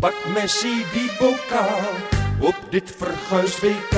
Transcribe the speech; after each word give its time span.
Pak 0.00 0.14
Messi 0.34 0.84
die 0.92 1.10
bokaal 1.18 1.90
op 2.40 2.56
dit 2.70 2.94
verguisd 2.96 3.60
WK. 3.60 3.96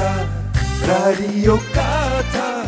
Radio 0.87 1.57
Qatar, 1.73 2.67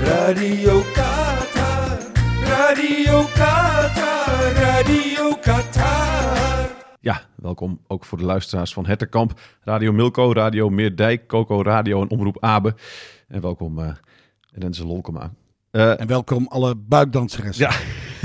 Radio 0.00 0.80
Qatar, 0.94 1.98
Radio 2.44 3.22
Qatar, 3.34 4.52
Radio 4.52 5.34
Qatar. 5.40 6.68
Ja, 7.00 7.20
welkom 7.36 7.80
ook 7.86 8.04
voor 8.04 8.18
de 8.18 8.24
luisteraars 8.24 8.72
van 8.72 8.86
Hetterkamp, 8.86 9.40
Radio 9.60 9.92
Milko, 9.92 10.32
Radio 10.32 10.68
Meerdijk, 10.70 11.26
Coco 11.26 11.62
Radio 11.62 12.02
en 12.02 12.10
Omroep 12.10 12.36
Abe. 12.40 12.74
En 13.28 13.40
welkom 13.40 13.78
uh, 13.78 13.88
Renze 14.52 14.86
Lolkema. 14.86 15.30
Uh, 15.72 16.00
En 16.00 16.06
welkom 16.06 16.46
alle 16.48 16.74
buikdansers. 16.76 17.56
ja, 17.58 17.70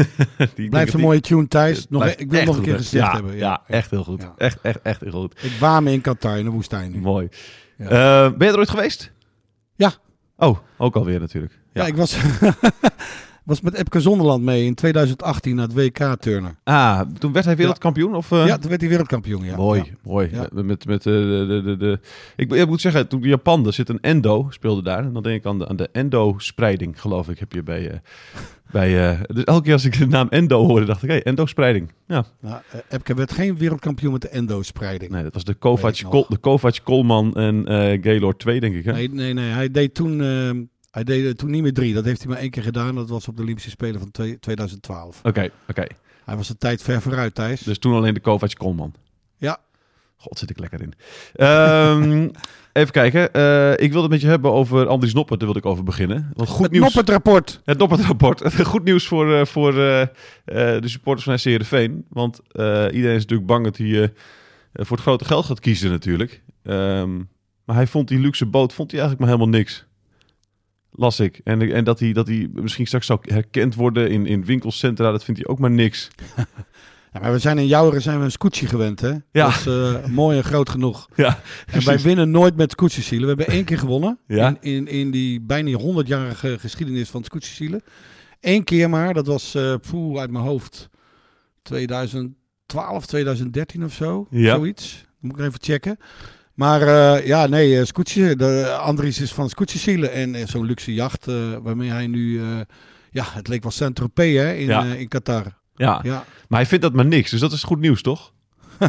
die 0.56 0.70
Blijft 0.70 0.94
een 0.94 1.00
mooie 1.00 1.22
tune, 1.22 1.48
Thijs. 1.48 1.88
Nog, 1.90 2.02
blijft 2.02 2.20
ik 2.20 2.32
wil 2.32 2.44
nog 2.44 2.58
een 2.58 2.64
keer 2.64 2.76
gezegd 2.76 3.06
ja, 3.06 3.14
hebben. 3.14 3.36
Ja, 3.36 3.62
echt 3.68 3.92
heel 3.92 4.04
goed. 4.04 4.22
Ja. 4.22 4.34
Echt, 4.38 4.62
echt, 4.62 4.82
echt 4.82 5.02
heel 5.02 5.12
goed. 5.12 5.44
Ik 5.44 5.52
waar 5.60 5.84
me 5.84 5.92
in 5.92 6.02
Qatar, 6.02 6.38
in 6.38 6.44
de 6.44 6.52
woestijn 6.52 6.92
nu. 6.92 7.00
Mooi. 7.00 7.30
Ja. 7.78 7.86
Eh, 7.86 8.38
ben 8.38 8.48
je 8.48 8.54
er 8.54 8.60
ooit 8.60 8.70
geweest? 8.70 9.12
Ja. 9.76 9.92
Oh, 10.38 10.58
ook 10.78 10.96
alweer 10.96 11.20
natuurlijk. 11.20 11.60
Ja, 11.74 11.86
ik 11.86 11.96
was, 11.96 12.18
was 13.50 13.62
met 13.62 13.74
Epke 13.74 14.00
Zonderland 14.02 14.44
mee 14.44 14.66
in 14.66 14.74
2018 14.76 15.56
naar 15.56 15.68
het 15.68 15.74
WK 15.74 16.16
turnen. 16.20 16.58
Ah, 16.64 17.02
toen 17.20 17.32
werd 17.34 17.46
hij 17.46 17.56
wereldkampioen? 17.56 18.16
Of, 18.16 18.32
eh? 18.32 18.46
Ja, 18.46 18.58
toen 18.58 18.70
werd 18.70 18.82
hij 18.82 18.90
wereldkampioen. 18.90 19.44
Ja. 19.44 19.56
mooi, 19.56 19.82
Ja. 19.86 19.92
mooi. 20.04 20.30
Ja. 20.32 20.48
Met, 20.52 20.86
met, 20.86 21.06
eh, 21.06 21.14
de, 21.14 21.62
de, 21.66 21.78
de. 21.78 22.00
Ik, 22.36 22.54
ik 22.54 22.68
moet 22.68 22.82
zeggen, 22.82 23.08
toen 23.08 23.22
Japan, 23.22 23.66
er 23.66 23.74
zit 23.74 23.90
een 23.90 24.00
endo, 24.02 24.48
speelde 24.50 24.82
daar. 24.84 25.04
En 25.04 25.14
dan 25.14 25.24
denk 25.24 25.36
ik 25.40 25.46
aan 25.46 25.60
de, 25.60 25.68
aan 25.68 25.76
de 25.76 25.90
endo-spreiding, 25.92 27.02
geloof 27.02 27.30
ik, 27.30 27.40
heb 27.40 27.52
je 27.52 27.64
bij... 27.64 27.90
eh, 27.92 27.98
bij 28.72 29.18
dus 29.28 29.44
elke 29.44 29.64
keer 29.64 29.74
als 29.74 29.86
ik 29.86 29.98
de 29.98 30.08
naam 30.08 30.28
endo 30.30 30.66
hoorde, 30.66 30.86
dacht 30.86 31.04
ik, 31.04 31.10
hé, 31.10 31.16
endo-spreiding. 31.18 31.92
Ja, 32.08 32.26
Nou, 32.42 32.62
Epke 32.90 33.14
werd 33.14 33.32
geen 33.32 33.58
wereldkampioen 33.58 34.12
met 34.12 34.22
de 34.22 34.30
endo-spreiding. 34.30 35.12
nee, 35.12 35.24
dat 35.24 35.34
was 35.34 35.44
de 35.44 35.54
Kovac, 35.54 35.96
de 36.30 36.38
Kovac, 36.38 36.78
Kolman 36.84 37.34
en 37.36 37.66
Gaylord 38.04 38.40
2, 38.40 38.60
denk 38.60 38.76
ik. 38.76 38.86
Hè? 38.86 38.92
Nee, 38.92 39.10
nee, 39.10 39.34
nee. 39.34 39.50
Hij 39.52 39.72
deed 39.72 39.94
toen, 39.94 40.22
eh, 40.22 40.50
hij 41.06 41.16
deed 41.16 41.26
er 41.26 41.36
toen 41.36 41.50
niet 41.50 41.62
meer 41.62 41.74
drie. 41.74 41.94
Dat 41.94 42.06
heeft 42.06 42.20
hij 42.20 42.30
maar 42.30 42.40
één 42.40 42.50
keer 42.50 42.64
gedaan. 42.64 42.96
Dat 42.96 43.10
was 43.10 43.28
op 43.28 43.36
de 43.36 43.42
Olympische 43.42 43.70
Spelen 43.70 44.00
van 44.00 44.12
twee- 44.12 44.40
2012. 44.40 45.20
Oké, 45.24 45.50
oké. 45.70 45.86
Hij 46.26 46.36
was 46.36 46.48
de 46.48 46.58
tijd 46.58 46.82
ver 46.82 47.02
vooruit, 47.02 47.36
Thijs. 47.36 47.62
Dus 47.62 47.80
toen 47.80 47.94
alleen 47.94 48.14
de 48.14 48.20
Kovac, 48.20 48.54
Kolman. 48.54 48.94
Ja. 49.38 49.58
God, 50.18 50.40
zit 50.40 50.50
ik 50.50 50.60
lekker 50.60 50.82
in. 50.82 50.94
Ehm, 51.36 52.30
even 52.80 52.92
kijken. 52.92 53.34
Eh, 53.34 53.72
ik 53.72 53.92
wilde 53.92 54.02
het 54.02 54.10
met 54.10 54.22
je 54.22 54.28
hebben 54.28 54.52
over 54.52 54.88
Andries 54.88 55.14
Noppert. 55.14 55.40
Daar 55.40 55.50
wilde 55.54 55.68
ik 55.68 55.72
over 55.72 55.84
beginnen. 55.84 56.32
Want 56.34 56.50
goed 56.50 56.64
het 56.64 56.72
nieuws. 56.72 56.84
Noppert-rapport. 56.84 57.62
Het 57.66 57.78
Noppert-rapport. 57.78 58.54
Goed 58.64 58.84
nieuws 58.84 59.08
voor, 59.08 59.34
eh, 59.34 59.46
voor 59.46 59.70
eh, 59.70 60.08
de 60.46 60.82
supporters 60.88 61.26
van 61.26 61.40
SC 61.40 61.46
Heerenveen. 61.46 62.06
Want 62.10 62.40
iedereen 62.94 63.16
is 63.16 63.22
natuurlijk 63.22 63.48
bang 63.48 63.64
dat 63.64 63.78
hij 63.78 64.14
voor 64.74 64.98
het 64.98 65.06
grote 65.06 65.26
geld 65.26 65.46
gaat 65.46 65.60
kiezen 65.60 65.92
natuurlijk. 65.92 66.42
Ehm, 66.64 67.16
maar 67.66 67.76
hij 67.76 67.88
vond 67.88 68.08
die 68.08 68.20
luxe 68.20 68.46
boot 68.46 68.74
vond 68.74 68.92
hij 68.92 69.00
eigenlijk 69.00 69.30
maar 69.30 69.38
helemaal 69.38 69.60
niks. 69.60 69.88
Las 71.00 71.20
ik. 71.20 71.42
En, 71.44 71.74
en 71.74 71.84
dat, 71.84 72.00
hij, 72.00 72.14
dat 72.14 72.28
hij 72.28 72.50
misschien 72.54 72.88
straks 72.88 73.06
zou 73.06 73.20
herkend 73.22 73.76
worden 73.76 74.10
in, 74.10 74.26
in 74.26 74.46
winkelcentra, 74.46 75.12
dat 75.12 75.24
vindt 75.24 75.40
hij 75.42 75.50
ook 75.50 75.60
maar 75.60 75.72
niks. 75.72 76.08
Ja, 77.14 77.20
maar 77.20 77.32
we 77.32 77.40
zijn 77.40 77.58
in 77.58 77.68
Jouweren 77.68 78.02
zijn 78.02 78.18
we 78.18 78.24
een 78.24 78.32
scootje 78.32 78.68
gewend, 78.68 79.00
hè? 79.00 79.10
Ja. 79.10 79.22
Dat 79.32 79.54
is 79.54 79.66
eh, 79.66 80.06
mooi 80.06 80.38
en 80.38 80.44
groot 80.44 80.70
genoeg. 80.70 81.08
Ja, 81.16 81.40
En 81.66 81.86
wij 81.86 82.00
winnen 82.00 82.32
nooit 82.32 82.56
met 82.56 82.72
scootjesielen. 82.72 83.22
We 83.22 83.36
hebben 83.36 83.56
één 83.56 83.64
keer 83.66 83.78
gewonnen. 83.78 84.20
Ja. 84.28 84.48
In, 84.48 84.58
in, 84.62 84.88
in 84.88 85.12
die 85.12 85.42
bijna 85.42 85.80
100-jarige 85.80 86.60
geschiedenis 86.60 87.10
van 87.10 87.24
scootjesielen. 87.24 87.82
Eén 88.42 88.64
keer 88.64 88.90
maar. 88.90 89.14
Dat 89.14 89.28
was 89.28 89.58
poeh, 89.90 90.20
uit 90.20 90.32
mijn 90.32 90.44
hoofd 90.44 90.90
2012, 91.62 93.06
2013 93.06 93.84
of 93.84 93.94
zo. 93.94 94.28
Ja. 94.30 94.56
Zoiets. 94.56 95.06
Moet 95.20 95.40
ik 95.40 95.46
even 95.46 95.62
checken. 95.62 95.98
Maar 96.60 96.82
eh, 96.82 97.26
ja, 97.28 97.48
nee, 97.48 97.72
uh, 97.80 97.84
scootje. 97.84 98.36
De, 98.36 98.78
Andries 98.82 99.22
is 99.22 99.34
van 99.34 99.50
scootjesielen. 99.50 100.12
En 100.12 100.36
eh, 100.36 100.48
zo'n 100.48 100.66
luxe 100.66 100.94
jacht 100.94 101.28
eh, 101.28 101.36
waarmee 101.62 101.90
hij 101.90 102.08
nu... 102.08 102.40
eh, 102.40 102.46
ja, 103.12 103.24
het 103.30 103.48
leek 103.48 103.62
wel 103.64 103.72
Saint-Tropez 103.72 104.36
hè, 104.36 104.54
in, 104.54 104.66
Ja. 104.68 104.84
eh, 104.86 105.00
in 105.00 105.08
Qatar. 105.08 105.44
Ja. 105.76 106.00
Ja. 106.04 106.26
maar 106.48 106.60
hij 106.60 106.66
vindt 106.68 106.84
dat 106.84 106.94
maar 106.94 107.06
niks. 107.06 107.32
Dus 107.32 107.40
dat 107.40 107.52
is 107.52 107.64
goed 107.64 107.80
nieuws, 107.80 108.02
toch? 108.02 108.34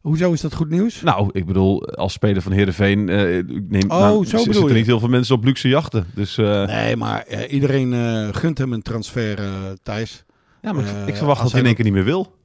Hoezo 0.00 0.32
is 0.32 0.40
dat 0.40 0.54
goed 0.54 0.70
nieuws? 0.70 1.00
Nou, 1.02 1.28
ik 1.32 1.46
bedoel, 1.46 1.86
als 1.88 2.12
speler 2.12 2.42
van 2.42 2.52
Heerenveen... 2.52 3.08
eh 3.08 3.38
ik 3.38 3.46
neem, 3.68 3.90
Oh, 3.90 3.98
nou, 3.98 4.26
zo 4.26 4.36
zitten 4.38 4.66
je. 4.68 4.72
niet 4.74 4.86
heel 4.86 4.98
veel 4.98 5.08
mensen 5.08 5.34
op 5.34 5.44
luxe 5.44 5.68
jachten. 5.68 6.06
Dus 6.14 6.38
eh, 6.38 6.66
Nee, 6.66 6.96
maar 6.96 7.22
eh, 7.22 7.52
iedereen 7.52 7.92
eh, 7.94 8.28
gunt 8.32 8.58
hem 8.58 8.72
een 8.72 8.82
transfer, 8.82 9.38
eh, 9.38 9.46
Thijs. 9.82 10.24
ja, 10.62 10.72
maar 10.72 10.84
ik- 10.84 10.90
eh, 10.90 11.06
ik 11.06 11.16
verwacht 11.16 11.42
dat 11.42 11.50
hij 11.50 11.60
in 11.60 11.66
één 11.66 11.74
keer 11.74 11.84
niet 11.84 11.94
meer 11.94 12.04
wil. 12.04 12.38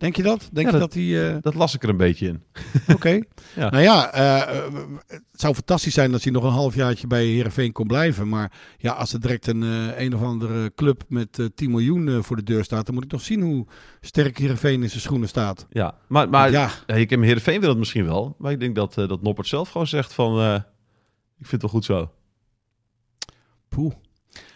Denk 0.00 0.16
je 0.16 0.22
dat? 0.22 0.48
Denk 0.52 0.66
Ja, 0.66 0.72
je 0.72 0.78
dat- 0.78 0.92
dat 0.92 0.94
hij... 0.94 1.28
eh, 1.34 1.42
Dat 1.42 1.54
las 1.54 1.74
ik 1.74 1.82
er 1.82 1.88
een 1.88 1.96
beetje 1.96 2.26
in. 2.26 2.42
Oké. 2.94 3.18
Ja. 3.56 3.70
Nou 3.70 3.82
ja, 3.82 4.12
eh, 4.12 4.72
het 5.06 5.22
zou 5.32 5.54
fantastisch 5.54 5.94
zijn 5.94 6.12
als 6.12 6.24
hij 6.24 6.32
nog 6.32 6.44
een 6.44 6.50
halfjaartje 6.50 7.06
bij 7.06 7.24
Heerenveen 7.24 7.72
kon 7.72 7.86
blijven. 7.86 8.28
Maar 8.28 8.52
ja, 8.78 8.92
als 8.92 9.12
er 9.12 9.20
direct 9.20 9.46
een, 9.46 9.62
eh, 9.62 10.00
een 10.00 10.14
of 10.14 10.22
andere 10.22 10.74
club 10.74 11.02
met 11.08 11.38
eh 11.38 11.46
10 11.54 11.70
miljoen 11.70 12.24
voor 12.24 12.36
de 12.36 12.42
deur 12.42 12.64
staat... 12.64 12.86
dan 12.86 12.94
moet 12.94 13.04
ik 13.04 13.10
nog 13.12 13.20
zien 13.20 13.40
hoe 13.40 13.66
sterk 14.00 14.38
Heerenveen 14.38 14.82
in 14.82 14.88
zijn 14.88 15.00
schoenen 15.00 15.28
staat. 15.28 15.66
Ja, 15.70 15.94
maar, 16.08 16.28
maar 16.28 16.50
ja, 16.50 16.70
ik 16.86 17.10
heb 17.10 17.20
Heerenveen 17.22 17.60
wil 17.60 17.68
het 17.68 17.78
misschien 17.78 18.04
wel. 18.04 18.34
Maar 18.38 18.52
ik 18.52 18.60
denk 18.60 18.74
dat, 18.74 18.94
dat 18.94 19.22
Noppert 19.22 19.46
zelf 19.48 19.70
gewoon 19.70 19.86
zegt 19.86 20.12
van... 20.12 20.54
ik 21.38 21.46
vind 21.46 21.50
het 21.50 21.60
wel 21.62 21.70
goed 21.70 21.84
zo. 21.84 22.10
poeh. 23.68 23.92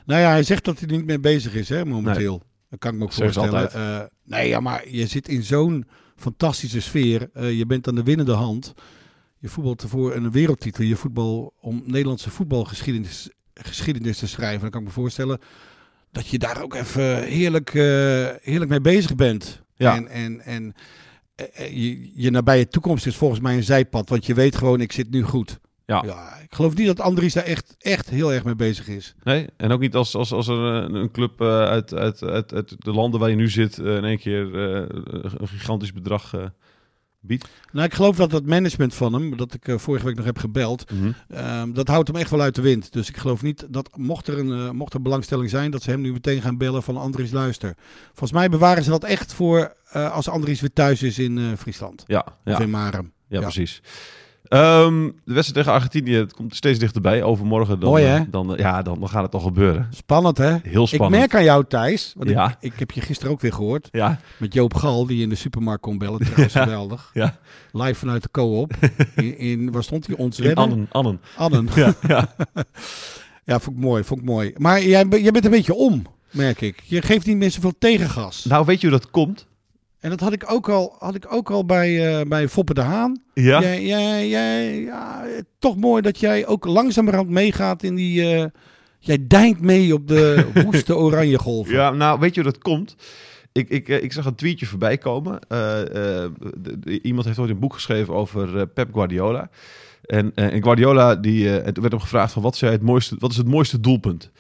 Nou 0.07 0.21
ja, 0.21 0.29
hij 0.29 0.43
zegt 0.43 0.65
dat 0.65 0.79
hij 0.79 0.89
er 0.89 0.97
niet 0.97 1.07
mee 1.07 1.21
bezig 1.21 1.55
is, 1.55 1.69
hè, 1.69 1.85
momenteel. 1.85 2.43
Dat 2.75 2.83
kan 2.83 2.93
ik 2.93 2.99
me 2.99 3.05
ook 3.05 3.13
voorstellen. 3.13 3.73
Eh, 3.73 4.01
nee, 4.25 4.49
ja, 4.49 4.61
maar 4.61 4.89
je 4.89 5.07
zit 5.07 5.29
in 5.29 5.43
zo'n 5.43 5.87
fantastische 6.17 6.81
sfeer. 6.81 7.31
Eh, 7.33 7.59
je 7.59 7.67
bent 7.67 7.89
aan 7.89 7.95
de 7.95 8.03
winnende 8.03 8.33
hand. 8.33 8.75
Je 9.39 9.49
voetbalt 9.49 9.83
ervoor 9.83 10.15
een 10.15 10.31
wereldtitel. 10.31 10.85
Je 10.85 10.97
voetbal 10.97 11.55
om 11.61 11.83
Nederlandse 11.87 12.31
voetbalgeschiedenis 12.31 13.31
geschiedenis 13.55 14.19
te 14.19 14.27
schrijven. 14.27 14.61
Dan 14.61 14.71
kan 14.71 14.81
ik 14.81 14.87
me 14.87 14.93
voorstellen 14.93 15.39
dat 16.13 16.27
je 16.27 16.39
daar 16.39 16.63
ook 16.63 16.75
even 16.75 17.23
heerlijk, 17.23 17.69
eh, 17.75 17.83
heerlijk 18.41 18.71
mee 18.71 18.81
bezig 18.81 19.15
bent. 19.15 19.63
Ja. 19.77 19.97
En, 19.97 20.09
en, 20.09 20.41
en 20.41 20.75
je, 21.71 22.11
je 22.15 22.31
nabije 22.31 22.69
toekomst 22.69 23.07
is 23.07 23.17
volgens 23.17 23.41
mij 23.41 23.57
een 23.57 23.65
zijpad. 23.65 24.09
Want 24.09 24.27
je 24.27 24.35
weet 24.35 24.57
gewoon, 24.57 24.81
ik 24.81 24.93
zit 24.93 25.11
nu 25.11 25.23
goed. 25.23 25.61
Ja. 25.87 26.03
Ja, 26.07 26.37
ik 26.43 26.55
geloof 26.55 26.75
niet 26.75 26.87
dat 26.87 27.01
Andries 27.01 27.33
daar 27.33 27.45
echt, 27.45 27.75
echt 27.79 28.11
heel 28.11 28.33
erg 28.33 28.45
mee 28.45 28.55
bezig 28.57 28.89
is. 28.89 29.15
Nee, 29.23 29.47
en 29.57 29.71
ook 29.71 29.81
niet 29.81 29.95
als, 29.95 30.15
als, 30.15 30.33
als 30.33 30.49
er 30.49 30.57
een, 30.59 30.95
een 30.95 31.11
club 31.11 31.41
eh, 31.41 31.47
uit, 31.61 31.95
uit, 31.95 32.23
uit, 32.23 32.53
uit 32.55 32.75
de 32.79 32.93
landen 32.93 33.21
waar 33.21 33.31
je 33.31 33.37
nu 33.37 33.49
zit... 33.51 33.79
eh, 33.79 33.97
in 33.97 34.05
één 34.05 34.19
keer 34.19 34.55
eh, 34.55 34.85
een 35.39 35.49
gigantisch 35.49 35.93
bedrag 35.93 36.35
eh, 36.35 36.45
biedt. 37.21 37.49
Nou, 37.73 37.87
ik 37.87 37.95
geloof 37.95 38.17
dat 38.17 38.33
het 38.33 38.47
management 38.47 38.95
van 38.95 39.13
hem, 39.13 39.37
dat 39.37 39.55
ik 39.55 39.69
eh, 39.69 39.79
vorige 39.79 40.05
week 40.07 40.17
nog 40.17 40.25
heb 40.25 40.39
gebeld, 40.39 40.91
Mhm. 40.91 41.13
ehm, 41.29 41.73
dat 41.73 41.89
houdt 41.89 42.09
hem 42.09 42.17
echt 42.17 42.31
wel 42.31 42.41
uit 42.41 42.55
de 42.55 42.63
wind. 42.63 42.93
Dus 42.93 43.09
ik 43.09 43.17
geloof 43.17 43.43
niet 43.43 43.67
dat, 43.71 43.91
mocht 43.97 44.29
er, 44.29 44.39
een, 44.39 44.53
eh, 44.53 44.71
mocht 44.71 44.95
er 44.95 45.03
belangstelling 45.03 45.51
zijn, 45.51 45.71
dat 45.71 45.83
ze 45.83 45.91
hem 45.91 46.01
nu 46.01 46.13
meteen 46.13 46.43
gaan 46.43 46.59
bellen 46.59 46.83
van 46.83 46.97
Andries 46.97 47.31
luister. 47.31 47.75
Volgens 48.07 48.33
mij 48.33 48.49
bewaren 48.49 48.83
ze 48.85 48.91
dat 48.91 49.05
echt 49.05 49.35
voor 49.35 49.75
eh, 49.91 50.13
als 50.13 50.29
Andries 50.29 50.61
weer 50.61 50.73
thuis 50.73 51.03
is 51.03 51.19
in 51.19 51.39
eh, 51.39 51.45
Friesland. 51.59 52.05
Ja, 52.07 52.27
ja, 52.45 52.53
Of 52.55 52.61
in 52.61 52.71
Marem. 52.71 53.13
ja, 53.29 53.37
ja. 53.37 53.41
precies. 53.41 53.83
Ehm, 54.49 55.05
de 55.25 55.33
wedstrijd 55.35 55.55
tegen 55.55 55.73
Argentinië 55.73 56.15
het 56.15 56.33
komt 56.35 56.57
steeds 56.57 56.79
dichterbij. 56.79 57.23
Overmorgen 57.23 57.81
dan, 57.81 57.89
Mooi, 57.91 58.05
hè? 58.05 58.17
eh, 58.17 58.23
dan, 58.31 58.53
eh, 58.53 58.59
ja, 58.59 58.83
dan, 58.83 59.01
dan 59.01 59.09
gaat 59.09 59.23
het 59.23 59.31
toch 59.31 59.43
gebeuren. 59.43 59.89
Spannend, 59.91 60.39
hè? 60.39 60.57
Heel 60.63 60.87
spannend. 60.87 61.13
Ik 61.15 61.19
merk 61.21 61.35
aan 61.35 61.45
jou, 61.45 61.65
Thijs. 61.69 62.13
Want 62.17 62.31
Ja. 62.31 62.49
ik, 62.61 62.73
ik 62.73 62.79
heb 62.79 62.91
je 62.91 63.01
gisteren 63.01 63.33
ook 63.33 63.41
weer 63.41 63.53
gehoord. 63.53 63.89
Ja, 63.93 64.19
Met 64.37 64.55
Joop 64.55 64.75
Gal, 64.75 65.07
die 65.07 65.23
in 65.23 65.29
de 65.29 65.35
supermarkt 65.35 65.83
kon 65.83 65.99
bellen. 65.99 66.21
Trouwens, 66.21 66.53
geweldig. 66.69 67.11
ja. 67.15 67.37
Live 67.73 67.95
vanuit 67.95 68.23
de 68.23 68.29
co-op. 68.31 68.73
In, 69.17 69.39
in, 69.39 69.73
waar 69.73 69.83
stond 69.83 70.07
hij? 70.07 70.17
Ons 70.17 70.39
In 70.41 70.55
Annen. 70.55 70.87
Annen. 70.91 71.21
Annen. 71.37 71.69
Ja, 71.75 71.95
ja. 72.09 72.35
Ja, 73.45 73.61
vond 73.61 73.77
ik 73.77 73.83
mooi, 73.83 74.05
vond 74.05 74.21
ik 74.21 74.27
mooi. 74.27 74.53
Maar 74.57 74.83
jij, 74.83 75.07
jij 75.11 75.31
bent 75.31 75.45
een 75.45 75.51
beetje 75.51 75.75
om, 75.75 76.03
merk 76.31 76.61
ik. 76.61 76.83
Je 76.85 77.03
geeft 77.03 77.27
niet 77.27 77.37
meer 77.37 77.51
zoveel 77.51 77.73
tegengas. 77.79 78.45
Nou, 78.45 78.65
weet 78.65 78.81
je 78.81 78.89
hoe 78.89 78.99
dat 78.99 79.11
komt? 79.11 79.47
En 80.05 80.11
dat 80.11 80.21
had 80.21 80.33
ik 80.33 80.45
ook 80.53 80.69
al, 80.69 80.97
had 80.99 81.15
ik 81.15 81.33
ook 81.33 81.51
al 81.51 81.65
bij, 81.65 82.19
eh, 82.19 82.27
bij 82.27 82.49
Foppe 82.49 82.75
de 82.75 82.81
Haan. 82.81 83.23
Ja. 83.35 83.61
Jij, 83.61 83.85
jij, 83.85 84.29
jij, 84.29 84.81
ja, 84.81 85.25
toch 85.59 85.77
mooi 85.77 86.03
dat 86.03 86.19
jij 86.21 86.47
ook 86.47 86.65
langzamerhand 86.65 87.29
meegaat 87.29 87.83
in 87.83 87.95
die... 87.95 88.35
eh, 88.37 88.45
jij 88.99 89.19
deint 89.29 89.61
mee 89.61 89.95
op 89.95 90.09
de 90.09 90.47
woeste 90.65 90.97
oranje 90.97 91.39
golven. 91.39 91.75
Ja, 91.75 91.91
nou, 91.91 92.21
weet 92.21 92.35
je 92.35 92.43
hoe 92.43 92.51
dat 92.53 92.63
komt? 92.63 92.97
Ik, 93.53 93.69
ik, 93.69 93.89
eh, 93.89 94.03
ik 94.03 94.13
zag 94.13 94.25
een 94.25 94.35
tweetje 94.35 94.67
voorbij 94.67 94.99
komen. 94.99 95.39
De- 95.49 96.31
de- 96.81 97.01
iemand 97.03 97.27
heeft 97.27 97.39
ooit 97.39 97.51
een 97.51 97.59
boek 97.59 97.75
geschreven 97.75 98.15
over 98.15 98.67
Pep 98.67 98.95
Guardiola. 98.95 99.51
En, 100.05 100.33
en 100.35 100.63
Guardiola, 100.63 101.15
die, 101.17 101.49
werd 101.51 101.77
hem 101.91 102.01
gevraagd 102.01 102.33
van 102.33 102.43
wat, 102.43 102.57
zei 102.57 102.73
het 102.73 102.83
mooiste, 102.83 103.17
wat 103.19 103.31
is 103.31 103.37
het 103.37 103.49
mooiste 103.49 103.81
doelpunt? 103.81 104.31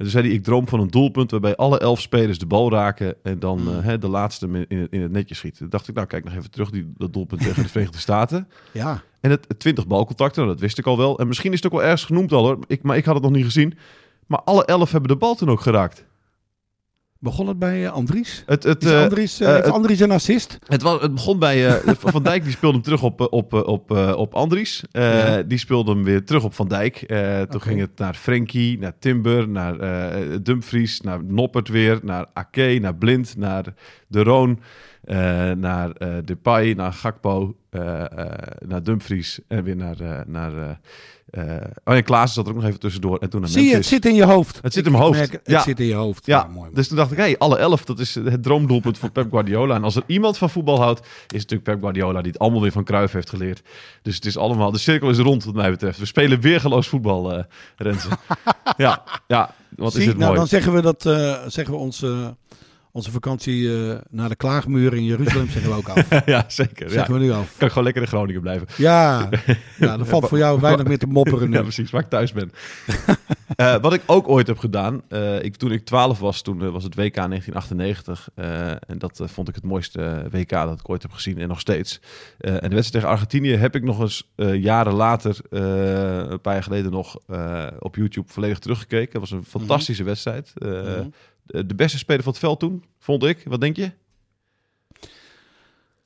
En 0.00 0.06
toen 0.06 0.14
zei 0.14 0.26
hij, 0.26 0.36
ik 0.36 0.44
droom 0.44 0.68
van 0.68 0.80
een 0.80 0.90
doelpunt 0.90 1.30
waarbij 1.30 1.56
alle 1.56 1.78
elf 1.78 2.00
spelers 2.00 2.38
de 2.38 2.46
bal 2.46 2.70
raken 2.70 3.14
en 3.22 3.38
dan 3.38 3.58
Hmm. 3.58 3.76
eh, 3.78 3.84
hè, 3.84 3.98
de 3.98 4.08
laatste 4.08 4.46
in 4.68 4.78
het, 4.78 4.92
in 4.92 5.02
het 5.02 5.10
netje 5.10 5.34
schiet. 5.34 5.56
Toen 5.56 5.68
dacht 5.68 5.88
ik, 5.88 5.94
nou 5.94 6.06
kijk 6.06 6.24
nog 6.24 6.34
even 6.34 6.50
terug, 6.50 6.70
die, 6.70 6.92
dat 6.96 7.12
doelpunt 7.12 7.40
tegen 7.42 7.62
de 7.62 7.68
Verenigde 7.68 7.98
Staten. 7.98 8.48
Ja. 8.72 9.02
En 9.20 9.30
het, 9.30 9.44
het 9.48 9.58
20 9.58 9.86
balcontacten, 9.86 10.42
nou, 10.42 10.54
dat 10.54 10.62
wist 10.62 10.78
ik 10.78 10.86
al 10.86 10.96
wel. 10.96 11.18
En 11.18 11.26
misschien 11.28 11.52
is 11.52 11.62
het 11.62 11.66
ook 11.66 11.78
wel 11.78 11.88
ergens 11.88 12.04
genoemd 12.04 12.32
al 12.32 12.44
hoor, 12.44 12.58
ik, 12.66 12.82
maar 12.82 12.96
ik 12.96 13.04
had 13.04 13.14
het 13.14 13.22
nog 13.22 13.32
niet 13.32 13.44
gezien. 13.44 13.78
Maar 14.26 14.40
alle 14.40 14.64
elf 14.64 14.92
hebben 14.92 15.10
de 15.10 15.16
bal 15.16 15.34
toen 15.34 15.50
ook 15.50 15.60
geraakt. 15.60 16.04
Begon 17.22 17.48
het 17.48 17.58
bij 17.58 17.84
eh, 17.84 17.92
Andries? 17.92 18.42
Het, 18.46 18.62
het, 18.62 18.84
Is 18.84 18.90
eh, 18.90 19.02
Andries, 19.02 19.40
eh, 19.40 19.52
heeft 19.52 19.70
Andries 19.70 20.00
een 20.00 20.10
assist? 20.10 20.58
Het, 20.66 20.82
was, 20.82 21.00
het 21.00 21.14
begon 21.14 21.38
bij 21.38 21.80
Van 21.98 22.22
Dijk, 22.22 22.42
die 22.42 22.52
speelde 22.52 22.74
hem 22.74 22.84
terug 22.84 23.02
op, 23.02 23.20
op, 23.20 23.52
op, 23.52 23.90
op 24.16 24.34
Andries. 24.34 24.82
Ja. 24.90 25.42
Die 25.42 25.58
speelde 25.58 25.92
hem 25.92 26.04
weer 26.04 26.24
terug 26.24 26.44
op 26.44 26.54
Van 26.54 26.68
Dijk. 26.68 27.04
Toen 27.50 27.60
ging 27.60 27.80
het 27.80 27.98
naar 27.98 28.14
Frenkie, 28.14 28.78
naar 28.78 28.98
Timber, 28.98 29.48
naar 29.48 29.76
Dumfries, 30.42 31.00
naar 31.00 31.24
Noppert 31.24 31.68
weer, 31.68 31.98
naar 32.02 32.26
Ake, 32.32 32.78
naar 32.80 32.94
Blind, 32.94 33.36
naar 33.36 33.64
De 34.06 34.22
Roon, 34.22 34.60
naar 35.56 35.92
Depay, 36.24 36.72
naar 36.72 36.92
Gakpo, 36.92 37.56
naar 38.66 38.82
Dumfries 38.82 39.40
en 39.48 39.64
weer 39.64 39.76
naar... 39.76 40.24
naar 40.26 40.80
eh, 41.30 41.44
oh 41.84 41.94
ja, 41.94 42.00
Klaassen 42.00 42.34
zat 42.34 42.44
er 42.44 42.50
ook 42.50 42.56
nog 42.56 42.66
even 42.66 42.80
tussendoor. 42.80 43.18
En 43.18 43.30
toen 43.30 43.48
Zie 43.48 43.68
je, 43.68 43.74
het 43.74 43.86
zit 43.86 44.06
in 44.06 44.14
je 44.14 44.24
hoofd. 44.24 44.58
Het 44.62 44.72
zit 44.72 44.86
in 44.86 44.92
mijn 44.92 45.04
hoofd. 45.04 45.18
merk 45.18 45.32
het, 45.32 45.40
Ja. 45.44 45.60
Zit 45.62 45.80
in 45.80 45.86
je 45.86 45.94
hoofd. 45.94 46.26
Ja, 46.26 46.44
mooi. 46.44 46.70
dus 46.72 46.88
toen 46.88 46.96
dacht 46.96 47.12
ik, 47.12 47.16
hey, 47.16 47.38
alle 47.38 47.58
elf, 47.58 47.84
dat 47.84 47.98
is 47.98 48.14
het 48.14 48.42
droomdoelpunt 48.42 48.98
van 48.98 49.12
Pep 49.12 49.30
Guardiola. 49.30 49.74
En 49.74 49.84
als 49.84 49.96
er 49.96 50.02
iemand 50.06 50.38
van 50.38 50.50
voetbal 50.50 50.80
houdt, 50.80 51.00
is 51.00 51.06
het 51.16 51.30
natuurlijk 51.32 51.62
Pep 51.62 51.80
Guardiola, 51.80 52.22
die 52.22 52.32
het 52.32 52.40
allemaal 52.40 52.60
weer 52.60 52.72
van 52.72 52.84
Cruijff 52.84 53.12
heeft 53.12 53.30
geleerd. 53.30 53.62
Dus 54.02 54.14
het 54.14 54.26
is 54.26 54.36
allemaal, 54.36 54.70
de 54.70 54.78
cirkel 54.78 55.10
is 55.10 55.18
rond 55.18 55.44
wat 55.44 55.54
mij 55.54 55.70
betreft. 55.70 55.98
We 55.98 56.06
spelen 56.06 56.40
weergeloos 56.40 56.88
voetbal, 56.88 57.44
Renze. 57.76 58.08
ja, 58.76 59.02
ja, 59.26 59.54
wat 59.76 59.92
Zie, 59.92 60.00
is 60.00 60.06
het 60.06 60.16
nou, 60.16 60.26
mooi. 60.26 60.38
dan 60.38 60.48
zeggen 60.48 60.72
we 60.72 60.82
dat, 60.82 61.06
eh, 61.06 61.38
zeggen 61.46 61.74
we 61.74 61.80
onze, 61.80 62.36
onze 62.92 63.10
vakantie 63.10 63.88
eh, 63.88 63.98
naar 64.10 64.28
de 64.28 64.36
Klaagmuur 64.36 64.94
in 64.94 65.04
Jeruzalem 65.04 65.48
zeggen 65.48 65.70
we 65.70 65.76
ook 65.76 65.88
af. 65.88 66.08
ja, 66.26 66.44
zeker. 66.48 66.86
Ja. 66.86 66.92
Zeggen 66.92 67.14
we 67.14 67.20
nu 67.20 67.30
af. 67.30 67.54
Kan 67.56 67.66
ik 67.66 67.68
gewoon 67.68 67.84
lekker 67.84 68.02
in 68.02 68.08
Groningen 68.08 68.40
blijven. 68.40 68.66
Ja, 68.76 69.28
ja 69.78 69.98
er 69.98 70.06
valt 70.06 70.28
voor 70.28 70.38
jou 70.38 70.60
weinig 70.60 70.86
meer 70.86 70.98
te 70.98 71.06
mopperen 71.06 71.50
nu. 71.50 71.56
Ja, 71.56 71.62
precies, 71.62 71.90
waar 71.90 72.02
ik 72.02 72.08
thuis 72.08 72.32
ben. 72.32 72.52
Eh, 73.56 73.80
wat 73.80 73.92
ik 73.92 74.02
ook 74.06 74.28
ooit 74.28 74.46
heb 74.46 74.58
gedaan, 74.58 75.02
eh, 75.08 75.42
ik, 75.42 75.56
toen 75.56 75.72
ik 75.72 75.84
12 75.84 76.18
was, 76.18 76.42
toen 76.42 76.70
was 76.70 76.84
het 76.84 76.94
WK 76.94 77.14
1998. 77.14 78.28
eh, 78.34 78.70
en 78.70 78.98
dat 78.98 79.22
vond 79.24 79.48
ik 79.48 79.54
het 79.54 79.64
mooiste 79.64 80.26
WK 80.30 80.50
dat 80.50 80.80
ik 80.80 80.88
ooit 80.88 81.02
heb 81.02 81.12
gezien 81.12 81.38
en 81.38 81.48
nog 81.48 81.60
steeds. 81.60 82.00
En 82.38 82.52
de 82.52 82.60
wedstrijd 82.60 82.92
tegen 82.92 83.08
Argentinië 83.08 83.56
heb 83.56 83.74
ik 83.74 83.82
nog 83.82 84.00
eens 84.00 84.30
jaren 84.36 84.92
later, 84.92 85.36
een 85.50 86.40
paar 86.40 86.52
jaar 86.52 86.62
geleden 86.62 86.90
nog, 86.90 87.18
op 87.78 87.96
YouTube 87.96 88.28
volledig 88.28 88.58
teruggekeken. 88.58 89.20
Het 89.20 89.30
was 89.30 89.30
een 89.30 89.44
fantastische 89.44 90.04
wedstrijd. 90.04 90.52
Mhm. 90.54 91.08
De, 91.50 91.66
de 91.66 91.74
beste 91.74 91.98
speler 91.98 92.22
van 92.22 92.32
het 92.32 92.40
veld 92.40 92.60
toen, 92.60 92.84
vond 92.98 93.24
ik. 93.24 93.42
Wat 93.44 93.60
denk 93.60 93.76
je? 93.76 93.90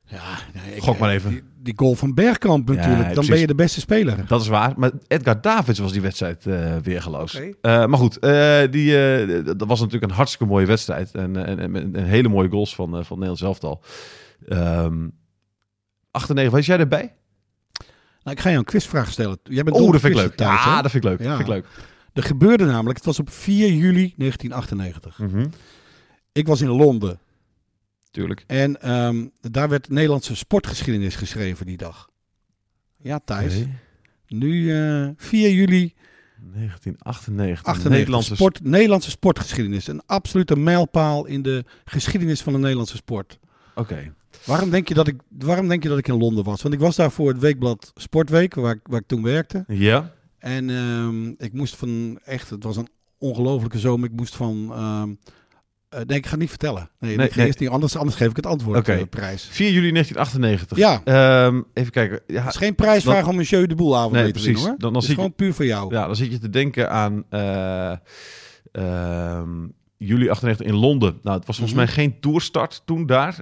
Ja, 0.06 0.38
nee, 0.54 0.74
ik- 0.76 0.82
Gok 0.82 0.98
maar 0.98 1.10
even. 1.10 1.30
Die, 1.30 1.42
die 1.62 1.72
goal 1.76 1.94
van 1.94 2.14
Bergkamp 2.14 2.68
natuurlijk. 2.68 2.96
Ja, 2.98 3.02
Dan 3.04 3.12
precies. 3.12 3.30
ben 3.30 3.38
je 3.40 3.46
de 3.46 3.54
beste 3.54 3.80
speler. 3.80 4.26
Dat 4.26 4.40
is 4.40 4.48
waar. 4.48 4.72
Maar 4.76 4.90
Edgar 5.06 5.40
Davids 5.40 5.78
was 5.78 5.92
die 5.92 6.00
wedstrijd 6.00 6.46
eh 6.46 6.76
weergeloos. 6.76 7.34
Eh, 7.34 7.50
maar 7.62 7.98
goed, 7.98 8.18
eh, 8.18 8.60
die, 8.70 9.14
eh, 9.14 9.44
dat 9.44 9.68
was 9.68 9.80
natuurlijk 9.80 10.10
een 10.10 10.16
hartstikke 10.16 10.52
mooie 10.52 10.66
wedstrijd. 10.66 11.10
En, 11.14 11.46
en, 11.46 11.74
en, 11.76 12.04
hele 12.04 12.28
mooie 12.28 12.48
goals 12.48 12.74
van, 12.74 12.88
eh, 12.96 13.04
van 13.04 13.18
Nederland 13.18 13.38
zelftal. 13.38 13.82
Ehm 14.48 15.08
98, 16.10 16.52
was 16.52 16.66
jij 16.66 16.78
erbij? 16.78 17.14
Nou, 18.22 18.36
ik 18.36 18.40
ga 18.42 18.48
je 18.50 18.56
een 18.56 18.64
quizvraag 18.64 19.10
stellen. 19.10 19.38
Jij 19.42 19.62
bent 19.62 19.76
Oh, 19.76 19.92
dat 19.92 20.00
vind 20.00 20.14
ik 20.14 20.20
leuk. 20.20 20.38
Ja, 20.38 20.76
hè? 20.76 20.82
dat 20.82 20.90
vind 20.90 21.04
ik 21.04 21.10
leuk. 21.10 21.18
Ja. 21.20 21.36
Vind 21.36 21.40
ik 21.48 21.54
leuk. 21.54 21.66
Er 22.14 22.22
gebeurde 22.22 22.64
namelijk, 22.64 22.96
het 22.96 23.06
was 23.06 23.18
op 23.18 23.30
4 23.30 23.72
juli 23.72 24.14
1998. 24.16 25.18
Mhm. 25.18 25.46
Ik 26.32 26.46
was 26.46 26.60
in 26.60 26.68
Londen. 26.68 27.18
Tuurlijk. 28.10 28.44
En 28.46 28.80
ehm, 28.80 29.26
daar 29.40 29.68
werd 29.68 29.88
Nederlandse 29.88 30.36
sportgeschiedenis 30.36 31.16
geschreven 31.16 31.66
die 31.66 31.76
dag. 31.76 32.08
Ja, 32.96 33.20
Thijs. 33.24 33.64
Nu 34.28 34.72
eh 34.72 35.08
4 35.16 35.50
juli 35.50 35.94
1998. 36.52 37.64
98. 37.64 37.90
Nederlandse 37.90 38.34
sport, 38.34 38.62
Nederlandse 38.62 39.10
sportgeschiedenis. 39.10 39.86
Een 39.86 40.02
absolute 40.06 40.56
mijlpaal 40.56 41.26
in 41.26 41.42
de 41.42 41.64
geschiedenis 41.84 42.42
van 42.42 42.52
de 42.52 42.58
Nederlandse 42.58 42.96
sport. 42.96 43.38
Oké. 43.74 44.12
Waarom 44.44 44.70
denk, 44.70 44.88
je 44.88 44.94
dat 44.94 45.06
ik, 45.06 45.20
waarom 45.38 45.68
denk 45.68 45.82
je 45.82 45.88
dat 45.88 45.98
ik 45.98 46.08
in 46.08 46.18
Londen 46.18 46.44
was? 46.44 46.62
Want 46.62 46.74
ik 46.74 46.80
was 46.80 46.96
daar 46.96 47.10
voor 47.10 47.28
het 47.28 47.38
weekblad 47.38 47.92
Sportweek, 47.94 48.54
waar 48.54 48.74
ik, 48.74 48.80
waar 48.82 49.00
ik 49.00 49.06
toen 49.06 49.22
werkte. 49.22 49.64
Ja. 49.68 50.12
En 50.44 50.70
ehm, 50.70 51.28
ik 51.28 51.52
moest 51.52 51.76
van, 51.76 52.18
echt, 52.24 52.50
het 52.50 52.64
was 52.64 52.76
een 52.76 52.88
ongelofelijke 53.18 53.78
zomer. 53.78 54.10
Ik 54.10 54.16
moest 54.16 54.36
van, 54.36 54.68
eh, 54.72 56.00
nee, 56.06 56.16
ik 56.18 56.24
ga 56.24 56.30
het 56.30 56.40
niet 56.40 56.48
vertellen. 56.48 56.90
Nee, 56.98 57.16
Nee, 57.16 57.30
nee. 57.34 57.46
eerst 57.46 57.58
niet, 57.58 57.68
anders, 57.68 57.96
anders 57.96 58.16
geef 58.16 58.30
ik 58.30 58.36
het 58.36 58.46
antwoord, 58.46 58.78
Oké. 58.78 58.92
eh, 58.92 59.02
prijs. 59.10 59.48
4 59.50 59.70
juli 59.70 59.90
1998. 59.92 60.76
Ja. 60.78 61.00
Ehm, 61.04 61.62
even 61.74 61.92
kijken. 61.92 62.20
Ja, 62.26 62.42
Het 62.42 62.52
is 62.52 62.58
geen 62.58 62.74
prijsvraag 62.74 63.28
om 63.28 63.38
een 63.38 63.44
jeu 63.44 63.66
de 63.66 63.74
boel 63.74 63.96
avond 63.96 64.12
Nee, 64.12 64.22
mee 64.22 64.32
te 64.32 64.38
winnen, 64.38 64.52
precies. 64.54 64.68
hoor. 64.70 64.78
Dan- 64.78 64.92
dan 64.92 64.94
het 64.94 65.02
is 65.02 65.08
je- 65.08 65.14
gewoon 65.14 65.34
puur 65.34 65.54
voor 65.54 65.64
jou. 65.66 65.94
Ja, 65.94 66.06
dan 66.06 66.16
zit 66.16 66.30
je 66.32 66.38
te 66.38 66.50
denken 66.50 66.90
aan 66.90 67.24
eh, 67.30 67.92
juli 69.96 70.28
98 70.28 70.66
in 70.66 70.74
Londen. 70.74 71.18
Nou, 71.22 71.36
het 71.36 71.46
was 71.46 71.56
volgens 71.56 71.76
Mhm. 71.78 71.86
mij 71.86 71.94
geen 71.94 72.20
toerstart 72.20 72.82
toen 72.84 73.06
daar. 73.06 73.36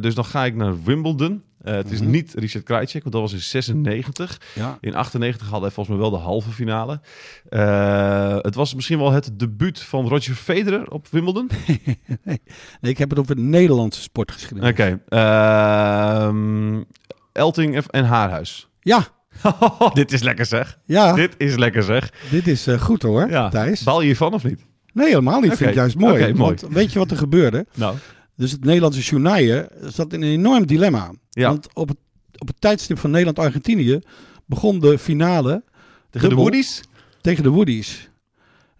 Dus 0.00 0.14
dan 0.14 0.24
ga 0.24 0.44
ik 0.44 0.54
naar 0.54 0.82
Wimbledon. 0.82 1.42
Eh, 1.68 1.74
het 1.74 1.90
is 1.90 2.00
Mhm. 2.00 2.10
niet 2.10 2.34
Richard 2.34 2.64
Krajicek, 2.64 3.02
want 3.02 3.14
dat 3.14 3.22
was 3.22 3.32
in 3.32 3.40
96. 3.40 4.40
Ja. 4.54 4.78
In 4.80 4.94
98 4.94 5.42
hadden 5.42 5.62
hij 5.62 5.70
volgens 5.70 5.96
mij 5.98 6.08
wel 6.10 6.18
de 6.18 6.24
halve 6.24 6.50
finale. 6.50 7.00
Eh, 7.48 8.36
het 8.40 8.54
was 8.54 8.74
misschien 8.74 8.98
wel 8.98 9.12
het 9.12 9.30
debuut 9.38 9.80
van 9.80 10.08
Roger 10.08 10.34
Federer 10.34 10.90
op 10.90 11.06
Wimbledon. 11.10 11.50
nee, 12.24 12.38
ik 12.80 12.98
heb 12.98 13.10
het 13.10 13.18
over 13.18 13.38
Nederlandse 13.38 14.00
sportgeschiedenis. 14.02 14.70
Oké. 14.70 15.00
ehm, 15.08 16.82
Elting 17.32 17.76
en 17.86 18.04
Haarhuis. 18.04 18.68
Ja, 18.80 19.06
dit 19.92 20.12
is 20.12 20.22
lekker 20.22 20.46
zeg. 20.46 20.78
ja 20.84 21.12
Dit 21.12 21.34
is 21.36 21.56
lekker 21.56 21.82
zeg. 21.82 22.12
dit 22.30 22.46
is 22.46 22.66
eh, 22.66 22.80
goed 22.80 23.02
hoor, 23.02 23.30
Ja. 23.30 23.48
Thijs. 23.48 23.82
Baal 23.82 24.00
je 24.00 24.06
hiervan 24.06 24.32
of 24.34 24.44
niet? 24.44 24.66
Nee, 24.92 25.08
helemaal 25.08 25.40
niet. 25.40 25.48
Vind 25.48 25.60
Oké. 25.60 25.68
ik 25.70 25.74
juist 25.74 25.96
mooi. 25.96 26.20
Mooi. 26.32 26.34
Want 26.34 26.64
weet 26.74 26.92
je 26.92 26.98
wat 26.98 27.10
er 27.10 27.16
gebeurde? 27.16 27.66
Nou. 27.74 27.96
Dus 28.38 28.52
het 28.52 28.64
Nederlandse 28.64 29.00
journaille 29.00 29.70
zat 29.82 30.12
in 30.12 30.22
een 30.22 30.28
enorm 30.28 30.66
dilemma. 30.66 31.12
Ja. 31.30 31.48
Want 31.48 31.68
op 31.74 31.88
het, 31.88 31.96
op 32.38 32.46
het 32.46 32.60
tijdstip 32.60 32.98
van 32.98 33.10
Nederland-Argentinië 33.10 33.98
begon 34.46 34.80
de 34.80 34.98
finale 34.98 35.62
Tegen 36.10 36.28
de. 36.28 36.34
Woodies? 36.34 36.80
tegen 37.20 37.42
de 37.42 37.48
Woodies. 37.48 38.10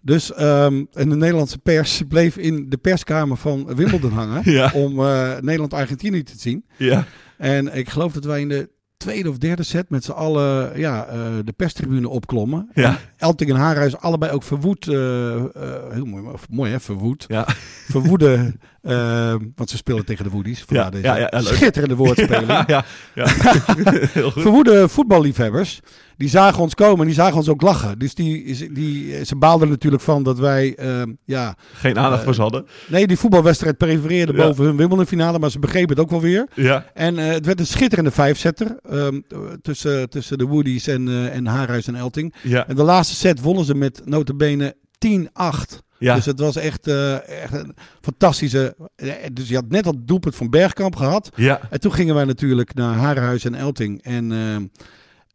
Dus 0.01 0.33
ehm, 0.33 0.83
en 0.93 1.09
de 1.09 1.15
Nederlandse 1.15 1.57
pers 1.57 2.01
bleef 2.09 2.37
in 2.37 2.69
de 2.69 2.77
perskamer 2.77 3.37
van 3.37 3.75
Wimbledon 3.75 4.11
hangen 4.21 4.51
Ja. 4.51 4.71
om 4.73 4.99
eh, 4.99 5.37
Nederland-Argentinië 5.39 6.23
te 6.23 6.33
zien. 6.37 6.65
Ja. 6.77 7.05
En 7.37 7.75
ik 7.77 7.89
geloof 7.89 8.13
dat 8.13 8.23
wij 8.25 8.41
in 8.41 8.49
de 8.49 8.69
tweede 8.97 9.29
of 9.29 9.37
derde 9.37 9.63
set 9.63 9.89
met 9.89 10.03
z'n 10.03 10.11
allen 10.11 10.79
ja, 10.79 11.05
eh, 11.05 11.21
de 11.43 11.51
perstribune 11.51 12.09
opklommen. 12.09 12.69
Ja. 12.73 12.99
Elting 13.19 13.49
en 13.49 13.55
Haarhuis, 13.55 13.97
allebei 13.97 14.31
ook 14.31 14.43
verwoed. 14.43 14.87
eh, 14.87 15.35
eh, 15.35 15.43
heel 15.91 16.05
mooi, 16.05 16.23
mooi 16.49 16.71
hè, 16.71 16.79
verwoed. 16.79 17.25
Ja. 17.27 17.47
Verwoede, 17.89 18.53
eh, 18.81 19.35
want 19.55 19.69
ze 19.69 19.77
spelen 19.77 20.05
tegen 20.05 20.23
de 20.23 20.29
Woodies. 20.29 20.63
Ja, 20.67 20.89
deze 20.89 21.03
ja, 21.03 21.15
ja, 21.17 21.27
ja, 21.31 21.39
leuk. 21.39 21.53
schitterende 21.53 21.95
woordspeling. 21.95 22.47
Ja, 22.57 22.63
ja, 22.67 22.83
ja. 23.15 23.25
Heel 24.13 24.31
goed. 24.31 24.41
Verwoede 24.41 24.89
voetballiefhebbers, 24.89 25.79
die 26.17 26.29
zagen 26.29 26.61
ons 26.61 26.73
komen 26.75 26.99
en 26.99 27.05
die 27.05 27.13
zagen 27.15 27.35
ons 27.37 27.49
ook 27.49 27.61
lachen. 27.61 27.99
Dus 27.99 28.13
die, 28.13 28.43
is- 28.43 28.67
die, 28.71 29.25
ze 29.25 29.35
baalden 29.35 29.69
natuurlijk 29.69 30.03
van 30.03 30.23
dat 30.23 30.39
wij, 30.39 30.75
eh, 30.75 31.01
ja, 31.25 31.55
Geen 31.73 31.97
aandacht 31.99 32.23
voor 32.23 32.35
ze 32.35 32.41
hadden. 32.41 32.65
nee, 32.87 33.07
die 33.07 33.17
voetbalwedstrijd 33.17 33.77
prefereerde 33.77 34.33
boven 34.33 34.65
hun 34.65 34.77
Wimbledon 34.77 35.05
finale, 35.05 35.39
maar 35.39 35.51
ze 35.51 35.59
begrepen 35.59 35.89
het 35.89 35.99
ook 35.99 36.09
wel 36.09 36.21
weer. 36.21 36.47
Ja. 36.55 36.85
En 36.93 37.17
het 37.17 37.45
werd 37.45 37.59
een 37.59 37.65
schitterende 37.67 38.11
vijfzetter 38.11 38.77
ehm, 38.89 39.19
tussen, 39.61 40.09
tussen 40.09 40.37
de 40.37 40.45
Woodies 40.45 40.87
en, 40.87 41.31
en 41.31 41.45
Haarhuis 41.47 41.87
en 41.87 41.95
Elting. 41.95 42.33
Ja. 42.43 42.67
En 42.67 42.75
de 42.75 42.83
laatste 42.83 43.08
set 43.15 43.41
wonnen 43.41 43.65
ze 43.65 43.75
met 43.75 44.01
notabene 44.05 44.75
10-8. 45.07 45.77
Ja. 45.99 46.15
Dus 46.15 46.25
het 46.25 46.39
was 46.39 46.55
echt, 46.55 46.87
eh, 46.87 47.29
echt 47.43 47.53
een 47.53 47.75
fantastische... 48.01 48.75
eh, 48.95 49.11
Dus 49.33 49.49
je 49.49 49.55
had 49.55 49.69
net 49.69 49.83
dat 49.83 49.95
doelpunt 49.99 50.35
van 50.35 50.49
Bergkamp 50.49 50.95
gehad. 50.95 51.29
Ja. 51.35 51.61
En 51.69 51.79
toen 51.79 51.93
gingen 51.93 52.15
wij 52.15 52.25
natuurlijk 52.25 52.73
naar 52.73 52.95
Harenhuis 52.95 53.45
en 53.45 53.55
Elting. 53.55 54.03
En 54.03 54.31
ehm, 54.31 54.65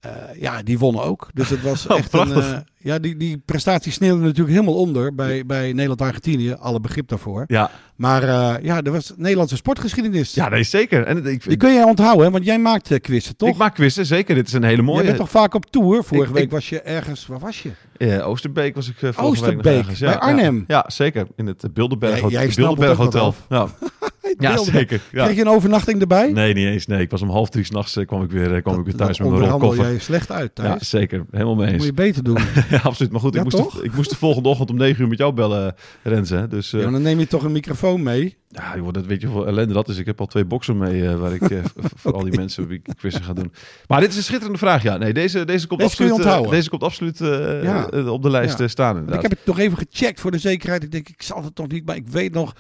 eh, 0.05 0.41
ja, 0.41 0.63
die 0.63 0.79
wonnen 0.79 1.03
ook. 1.03 1.29
Dus 1.35 1.49
het 1.49 1.63
was 1.63 1.87
Oh, 1.89 1.99
echt 1.99 2.13
een... 2.13 2.33
eh, 2.33 2.57
ja, 2.77 2.99
die, 2.99 3.17
die 3.17 3.39
prestatie 3.45 3.93
sneeuwde 3.93 4.23
natuurlijk 4.23 4.51
helemaal 4.57 4.75
onder 4.75 5.15
bij, 5.15 5.47
bij 5.47 5.73
Nederland-Argentinië. 5.73 6.53
Alle 6.53 6.81
begrip 6.81 7.09
daarvoor. 7.09 7.45
Ja. 7.47 7.71
Maar 7.97 8.23
eh, 8.23 8.55
ja, 8.65 8.83
er 8.83 8.93
was 8.93 9.13
Nederlandse 9.17 9.57
sportgeschiedenis. 9.57 10.35
Ja, 10.35 10.49
nee, 10.49 10.63
zeker. 10.63 11.05
En 11.07 11.27
ik, 11.27 11.49
Die 11.49 11.57
kun 11.57 11.73
jij 11.73 11.83
onthouden, 11.83 12.25
hè? 12.27 12.31
want 12.31 12.45
jij 12.45 12.59
maakt 12.59 13.01
quizzen, 13.01 13.37
toch? 13.37 13.49
ik 13.49 13.57
maak 13.57 13.75
quizzen, 13.75 14.07
zeker. 14.07 14.35
Dit 14.35 14.47
is 14.47 14.53
een 14.53 14.63
hele 14.63 14.83
mooie. 14.83 14.99
Je 15.01 15.07
bent 15.07 15.17
toch 15.19 15.31
vaak 15.31 15.55
op 15.55 15.71
tour? 15.71 16.05
Vorige 16.05 16.29
Ik- 16.29 16.35
week 16.35 16.45
ik- 16.45 16.51
was 16.51 16.69
je 16.69 16.81
ergens... 16.81 17.27
Waar 17.27 17.39
was 17.39 17.63
je? 17.63 17.71
Eh, 17.97 18.29
Oosterbeek 18.29 18.75
was 18.75 18.89
ik 18.89 18.95
week 19.01 19.21
Oosterbeek, 19.21 19.79
ergens. 19.79 19.99
bij 20.01 20.19
Arnhem. 20.19 20.57
Ja, 20.57 20.65
ja, 20.77 20.85
zeker. 20.87 21.27
In 21.37 21.47
het 21.47 21.75
Bilderberg, 21.75 22.21
Jij- 22.21 22.29
jij 22.29 22.51
snapt 22.51 22.57
Bilderberg 22.57 22.97
Hotel. 22.97 23.35
Ja, 23.49 23.67
ja 24.39 24.57
zeker. 24.59 25.01
Ja. 25.13 25.25
Kreeg 25.25 25.37
je 25.37 25.43
een 25.43 25.49
overnachting 25.49 26.01
erbij? 26.01 26.33
Nee, 26.33 26.55
niet 26.55 26.67
eens. 26.67 26.87
Nee, 26.87 27.01
ik 27.01 27.11
was 27.11 27.23
om 27.23 27.31
half 27.31 27.49
drie 27.51 27.65
s'nachts 27.65 27.99
kwam 28.07 28.23
ik 28.23 28.31
weer, 28.31 28.55
eh, 28.55 28.63
kwam 28.63 28.79
ik 28.79 28.85
weer 28.85 28.95
thuis 28.95 29.19
met 29.19 29.29
mijn 29.31 29.45
rolkoffer. 29.51 29.85
jij 29.85 29.99
slecht 29.99 30.31
uit, 30.31 30.51
Ja, 30.55 30.63
thuis. 30.65 30.89
zeker. 30.89 31.25
Helemaal 31.31 31.55
mee 31.55 31.67
eens. 31.67 31.77
moet 31.77 31.87
je 31.87 31.93
beter 31.93 32.25
doen. 32.25 32.39
Ja, 32.71 32.81
absoluut. 32.83 33.13
Maar 33.13 33.21
goed, 33.21 33.35
Ja, 33.35 33.43
ik, 33.43 33.53
moest 33.53 33.73
de, 33.77 33.83
ik 33.85 33.95
moest 33.95 34.11
de 34.11 34.17
volgende 34.17 34.49
ochtend 34.49 34.71
om 34.71 34.77
negen 34.77 35.03
uur 35.03 35.09
met 35.09 35.19
jou 35.19 35.33
bellen, 35.33 35.75
Renze. 36.03 36.37
hè. 36.37 36.49
Dus 36.49 36.73
eh, 36.73 36.81
Ja, 36.83 36.91
dan 36.91 37.03
neem 37.03 37.19
je 37.19 37.27
toch 37.27 37.43
een 37.43 37.53
microfoon 37.53 38.03
mee. 38.03 38.37
ja, 38.49 38.77
joh, 38.77 38.93
dat 38.93 39.07
weet 39.07 39.21
je 39.21 39.27
hoeveel 39.27 39.47
ellende 39.47 39.75
dat 39.75 39.89
is. 39.89 39.99
Ik 39.99 40.07
heb 40.07 40.21
al 40.21 40.27
twee 40.27 40.45
boxen 40.45 40.79
mee 40.79 41.09
eh, 41.09 41.17
waar 41.17 41.33
ik 41.35 41.51
eh, 41.51 41.59
voor 42.01 42.13
al 42.13 42.23
die 42.25 42.37
mensen 42.37 42.71
ik 42.71 42.87
quizzen 42.99 43.23
ga 43.23 43.33
doen. 43.33 43.53
Maar 43.89 44.01
dit 44.01 44.11
is 44.11 44.17
een 44.17 44.23
schitterende 44.23 44.59
vraag. 44.59 44.83
Ja, 44.83 44.97
nee, 44.97 45.13
deze, 45.13 45.45
deze 45.45 45.67
komt 45.67 45.81
Deze 45.81 45.91
absoluut, 46.03 46.25
eh, 46.27 46.51
deze 46.51 46.69
komt 46.71 46.83
absoluut 46.83 47.21
eh, 47.21 47.63
Ja. 47.63 47.89
eh, 47.91 48.09
op 48.13 48.23
de 48.23 48.31
lijst 48.31 48.59
Ja. 48.59 48.65
eh, 48.65 48.71
staan. 48.71 48.95
Inderdaad. 48.97 49.25
ik 49.25 49.29
heb 49.29 49.39
het 49.39 49.47
nog 49.47 49.59
even 49.59 49.79
gecheckt 49.79 50.21
voor 50.21 50.31
de 50.31 50.39
zekerheid. 50.39 50.83
Ik 50.83 50.91
denk, 50.93 51.09
ik 51.09 51.23
zal 51.23 51.45
het 51.45 51.55
toch 51.55 51.69
niet. 51.69 51.87
Maar 51.87 51.97
ik 51.97 52.09
weet 52.09 52.33
nog 52.33 52.55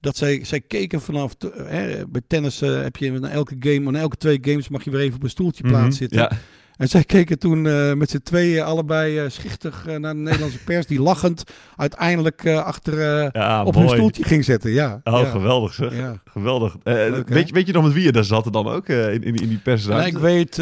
dat 0.00 0.16
zij, 0.16 0.44
zij 0.44 0.60
keken 0.60 1.00
vanaf. 1.00 1.34
hè, 1.54 2.06
bij 2.08 2.22
tennis 2.26 2.60
eh, 2.62 2.82
heb 2.82 2.96
je 2.96 3.10
na 3.10 3.28
elke 3.28 3.56
game, 3.60 3.90
na 3.90 3.98
elke 3.98 4.16
twee 4.16 4.38
games 4.40 4.68
mag 4.68 4.84
je 4.84 4.90
weer 4.90 5.00
even 5.00 5.16
op 5.16 5.22
een 5.22 5.30
stoeltje 5.30 5.62
Mhm. 5.64 5.72
plaats 5.72 5.96
zitten. 5.96 6.18
Ja, 6.18 6.30
En 6.76 6.88
zij 6.88 7.04
keken 7.04 7.38
toen 7.38 7.66
eh, 7.66 7.92
met 7.92 8.10
z'n 8.10 8.20
tweeën 8.22 8.62
allebei 8.64 9.18
eh, 9.18 9.24
schichtig 9.30 9.84
naar 9.98 10.14
de 10.14 10.20
Nederlandse 10.20 10.62
pers. 10.64 10.86
Die 10.86 11.00
lachend 11.00 11.42
uiteindelijk 11.76 12.46
achter 12.46 12.98
ja 13.32 13.64
op 13.64 13.74
mooi. 13.74 13.86
hun 13.86 13.96
stoeltje 13.96 14.24
ging 14.24 14.44
zetten. 14.44 14.70
Ja, 14.70 15.00
Oh, 15.04 15.20
ja. 15.20 15.24
geweldig 15.30 15.72
zeg. 15.74 15.96
Ja. 15.96 16.22
Geweldig. 16.24 16.76
Leuk, 16.82 17.28
weet, 17.28 17.48
je, 17.48 17.54
weet 17.54 17.66
je 17.66 17.72
nog 17.72 17.84
met 17.84 17.92
wie 17.92 18.04
je 18.04 18.12
daar 18.12 18.24
zat 18.24 18.52
dan 18.52 18.68
ook 18.68 18.88
in, 18.88 19.12
in, 19.12 19.22
in 19.22 19.34
die 19.34 19.48
En 19.50 19.62
persruimte? 19.62 20.08
ik 20.08 20.18
weet 20.18 20.56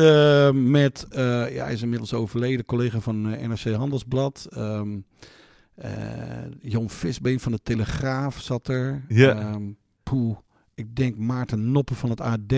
met, 0.54 1.06
ja, 1.10 1.64
hij 1.64 1.72
is 1.72 1.82
inmiddels 1.82 2.12
overleden, 2.14 2.64
collega 2.64 3.00
van 3.00 3.20
NRC 3.22 3.74
Handelsblad. 3.74 4.46
Eh, 4.50 4.80
Jon 6.60 6.90
Visbeen 6.90 7.40
van 7.40 7.52
de 7.52 7.58
Telegraaf 7.62 8.40
zat 8.40 8.68
er. 8.68 9.04
Ja. 9.08 9.58
Poeh, 10.02 10.36
ik 10.74 10.96
denk 10.96 11.16
Maarten 11.16 11.72
Noppen 11.72 11.96
van 11.96 12.10
het 12.10 12.20
AD. 12.20 12.52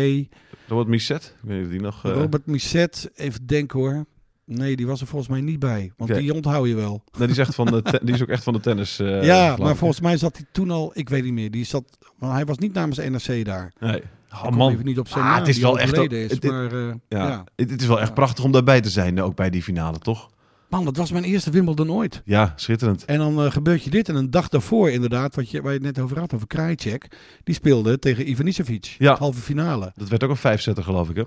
Robert 0.69 0.89
Misset? 0.89 1.35
Ik 1.43 1.49
weet 1.49 1.57
niet 1.57 1.67
of 1.67 1.71
die 1.73 1.81
nog... 1.81 2.05
eh, 2.05 2.13
Robert 2.13 2.47
Misset, 2.47 3.11
even 3.15 3.47
denken 3.47 3.79
hoor. 3.79 4.05
Nee, 4.45 4.77
die 4.77 4.87
was 4.87 5.01
er 5.01 5.07
volgens 5.07 5.31
mij 5.31 5.41
niet 5.41 5.59
bij. 5.59 5.93
Want 5.97 6.15
die 6.15 6.35
onthoud 6.35 6.67
je 6.69 6.75
wel. 6.75 7.03
nee, 7.19 7.21
die, 7.29 7.37
is 7.37 7.39
echt 7.39 7.55
van 7.55 7.67
de 7.67 8.01
die 8.05 8.15
is 8.15 8.23
ook 8.23 8.29
echt 8.29 8.43
van 8.43 8.53
de 8.53 8.61
tennis. 8.61 8.99
eh, 8.99 9.25
ja, 9.25 9.57
maar 9.57 9.71
ik. 9.71 9.77
volgens 9.77 10.01
mij 10.01 10.17
zat 10.17 10.37
hij 10.37 10.47
toen 10.53 10.71
al, 10.71 10.91
ik 10.95 11.09
weet 11.09 11.25
niet 11.25 11.33
meer. 11.33 11.51
Die 11.51 11.65
zat, 11.65 11.99
want 12.19 12.33
hij 12.33 12.45
was 12.45 12.59
niet 12.59 12.73
namens 12.73 12.99
NRC 12.99 13.45
daar. 13.45 13.73
Nee. 13.81 13.97
ik 13.97 14.05
Oh, 14.45 14.51
man. 14.51 14.73
even 14.73 14.85
niet 14.85 14.99
op 14.99 15.09
zijn 15.09 15.25
Ah, 15.25 15.31
naam, 15.31 15.39
het 15.39 15.49
is 15.49 15.59
wel 15.59 15.79
echt 15.79 15.97
is. 16.13 16.31
het- 16.31 16.45
maar, 16.45 16.73
eh, 16.73 16.95
Ja. 17.09 17.29
ja. 17.29 17.45
Het, 17.57 17.71
het 17.71 17.81
is 17.81 17.87
wel 17.87 18.01
echt 18.01 18.15
prachtig 18.15 18.45
om 18.45 18.53
daarbij 18.53 18.81
te 18.81 18.91
zijn, 18.91 19.19
eh, 19.19 19.25
ook 19.25 19.37
bij 19.37 19.51
die 19.51 19.63
finale, 19.63 19.99
toch? 19.99 20.31
Man, 20.69 20.85
dat 20.85 20.97
was 20.97 21.13
mijn 21.13 21.25
eerste 21.25 21.51
Wimbledon 21.51 21.91
ooit. 21.91 22.23
Ja, 22.25 22.53
schitterend. 22.57 23.05
En 23.05 23.19
dan 23.19 23.45
eh, 23.45 23.51
gebeurt 23.51 23.83
je 23.85 23.91
dit. 23.91 24.09
En 24.09 24.15
een 24.15 24.31
dag 24.31 24.49
daarvoor 24.49 24.91
inderdaad, 24.91 25.35
wat 25.35 25.51
je, 25.51 25.63
waar 25.63 25.73
je 25.73 25.79
het 25.79 25.97
net 25.97 26.05
over 26.05 26.19
had, 26.19 26.35
over 26.35 26.47
Krajicek. 26.47 27.07
Die 27.45 27.55
speelde 27.55 27.99
tegen 27.99 28.29
Ivanisevic. 28.31 28.97
Ja. 28.99 29.17
Halve 29.17 29.41
finale. 29.41 29.93
15-13 29.93 29.95
Dat 29.97 30.09
werd 30.09 30.25
ook 30.25 30.31
een 30.31 30.37
vijfzetter, 30.37 30.85
geloof 30.85 31.11
ik, 31.11 31.17
hè? 31.17 31.25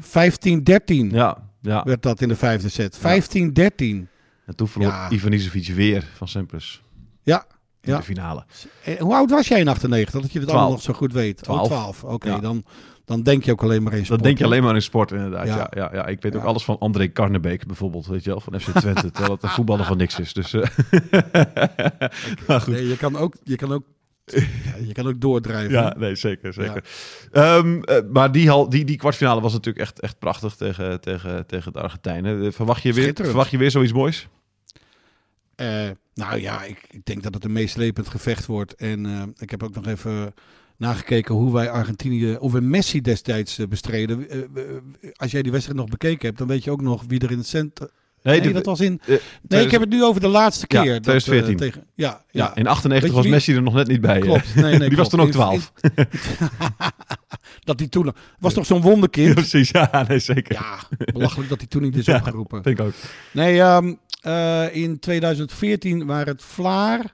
15-13 1.10 1.12
Ja, 1.12 1.38
ja. 1.62 1.84
werd 1.84 2.02
dat 2.02 2.22
in 2.22 2.28
de 2.28 2.36
vijfde 2.36 2.70
set. 2.70 2.98
15-13. 2.98 3.02
En 4.46 4.56
toen 4.56 4.68
verloor 4.68 4.92
Ja. 4.92 5.10
Ivanisevic 5.10 5.68
weer 5.68 6.08
van 6.14 6.28
Sampras. 6.28 6.82
Ja. 7.24 7.46
In 7.82 7.92
Ja. 7.92 7.98
de 7.98 8.04
finale. 8.04 8.46
En 8.84 8.98
hoe 9.00 9.14
oud 9.16 9.30
was 9.30 9.48
jij 9.48 9.60
in 9.60 9.68
98? 9.68 10.22
Dat 10.22 10.32
je 10.32 10.40
dit 10.40 10.50
allemaal 10.50 10.70
nog 10.70 10.82
zo 10.82 10.94
goed 10.94 11.14
weet. 11.14 11.38
Twaalf. 11.44 11.60
Oh, 11.62 11.66
12. 11.66 12.04
Oké, 12.04 12.30
Ja. 12.30 12.40
dan, 12.40 12.64
dan 13.06 13.24
denk 13.24 13.44
je 13.44 13.52
ook 13.52 13.64
alleen 13.64 13.84
maar 13.84 13.94
eens. 13.94 14.08
Dat 14.08 14.24
denk 14.24 14.38
je 14.38 14.44
alleen 14.44 14.64
maar 14.64 14.76
in 14.76 14.82
sport, 14.82 15.12
inderdaad. 15.12 15.48
Ja. 15.48 15.56
Ja. 15.56 15.68
Ja, 15.76 15.90
ja, 15.94 16.06
Ik 16.08 16.22
weet 16.22 16.36
ook 16.36 16.44
alles 16.44 16.64
van 16.64 16.78
André 16.80 17.08
Karnebeek, 17.08 17.66
bijvoorbeeld, 17.68 18.06
weet 18.08 18.24
je 18.24 18.30
wel, 18.30 18.40
van 18.40 18.60
FC 18.60 18.70
Twente. 18.70 19.12
terwijl 19.12 19.34
het 19.34 19.44
een 19.44 19.50
voetballer 19.50 19.86
van 19.86 19.98
niks 19.98 20.20
is. 20.20 20.34
Dus, 20.34 20.54
eh, 20.54 20.62
maar 22.48 22.62
goed. 22.62 22.74
Nee, 22.74 22.88
je 22.88 22.98
kan 22.98 23.16
ook, 23.18 23.36
je 23.44 23.56
kan 23.56 23.72
ook, 23.74 23.84
je 24.86 24.92
kan 24.94 25.08
ook 25.08 25.22
doordrijven. 25.22 25.72
Ja, 25.72 25.96
nee, 25.98 26.16
zeker. 26.16 26.54
zeker. 26.54 26.84
Ehm, 27.32 27.82
eh, 27.82 27.98
maar 28.12 28.32
die, 28.32 28.50
hal, 28.50 28.70
die, 28.70 28.86
die 28.86 28.98
kwartfinale 28.98 29.42
was 29.42 29.52
natuurlijk 29.54 29.86
echt, 29.86 30.00
echt 30.00 30.20
prachtig 30.20 30.56
tegen, 30.56 31.02
tegen, 31.02 31.46
tegen 31.46 31.74
de 31.74 31.82
Argentijnen. 31.82 32.46
Eh, 32.46 32.52
Verwacht 32.52 32.82
je, 32.84 32.94
weer, 32.94 33.12
verwacht 33.16 33.52
je 33.52 33.58
weer 33.58 33.72
zoiets 33.72 33.94
moois? 33.94 34.28
Eh, 35.56 35.90
nou 36.14 36.40
ja, 36.40 36.64
ik, 36.64 36.78
ik 36.90 37.06
denk 37.06 37.24
dat 37.24 37.34
het 37.34 37.44
een 37.46 37.52
meeslepend 37.52 38.08
gevecht 38.08 38.46
wordt. 38.46 38.76
En 38.76 39.06
eh, 39.06 39.22
ik 39.38 39.50
heb 39.50 39.64
ook 39.64 39.74
nog 39.76 39.88
even 39.88 40.34
nagekeken 40.78 41.36
hoe 41.36 41.54
wij 41.54 41.70
Argentinië, 41.70 42.36
of 42.36 42.52
we 42.52 42.62
Messi 42.62 43.02
destijds 43.02 43.58
eh, 43.60 43.68
bestreden. 43.68 44.28
Als 45.16 45.32
jij 45.32 45.42
die 45.42 45.52
wedstrijd 45.52 45.80
nog 45.80 45.90
bekeken 45.90 46.26
hebt, 46.28 46.38
dan 46.38 46.48
weet 46.48 46.64
je 46.64 46.72
ook 46.72 46.82
nog 46.82 47.04
wie 47.08 47.20
er 47.20 47.32
in 47.32 47.38
het 47.38 47.48
centrum... 47.48 47.90
Nee, 48.24 48.42
de- 48.42 48.52
dat 48.52 48.66
was 48.66 48.80
in... 48.80 49.02
Nee, 49.48 49.66
ik 49.66 49.72
heb 49.72 49.82
het 49.82 49.90
nu 49.90 50.04
over 50.04 50.22
de 50.22 50.28
laatste 50.28 50.66
Ja, 50.68 50.82
keer. 50.82 51.02
dat, 51.02 51.14
eh, 51.14 51.20
2014. 51.22 51.58
tegen, 51.58 51.88
ja, 51.96 52.08
Ja, 52.32 52.46
ja. 52.46 52.56
in 52.56 52.68
98 52.68 52.90
Weet 53.02 53.10
je 53.10 53.16
was 53.16 53.24
wie- 53.24 53.32
Messi 53.34 53.56
er 53.56 53.62
nog 53.62 53.74
net 53.74 53.88
niet 53.88 54.02
bij. 54.02 54.20
Klopt. 54.20 54.56
Nee, 54.56 54.78
nee, 54.78 54.88
die 54.90 54.98
was 54.98 55.10
toen 55.10 55.20
ook 55.20 55.26
In- 55.26 55.32
12. 55.34 55.72
dat 57.64 57.80
hij 57.80 57.88
toen... 57.88 58.12
Was 58.40 58.54
toch 58.54 58.66
zo'n 58.66 58.78
Ja, 58.78 58.84
wonderkind? 58.84 59.34
precies, 59.34 59.70
ja, 59.70 60.06
nee, 60.08 60.20
zeker. 60.20 60.54
Ja, 60.56 60.78
belachelijk 61.14 61.50
dat 61.50 61.58
hij 61.58 61.68
toen 61.68 61.82
niet 61.82 61.96
is 61.96 62.08
opgeroepen. 62.16 62.64
Vind 62.64 62.80
ik 62.80 62.86
ook. 62.86 62.94
Nee, 63.32 63.60
ehm, 63.62 63.94
eh, 64.22 64.76
in 64.76 65.00
2014 65.00 66.06
waren 66.06 66.34
het 66.34 66.42
Vlaar, 66.42 67.14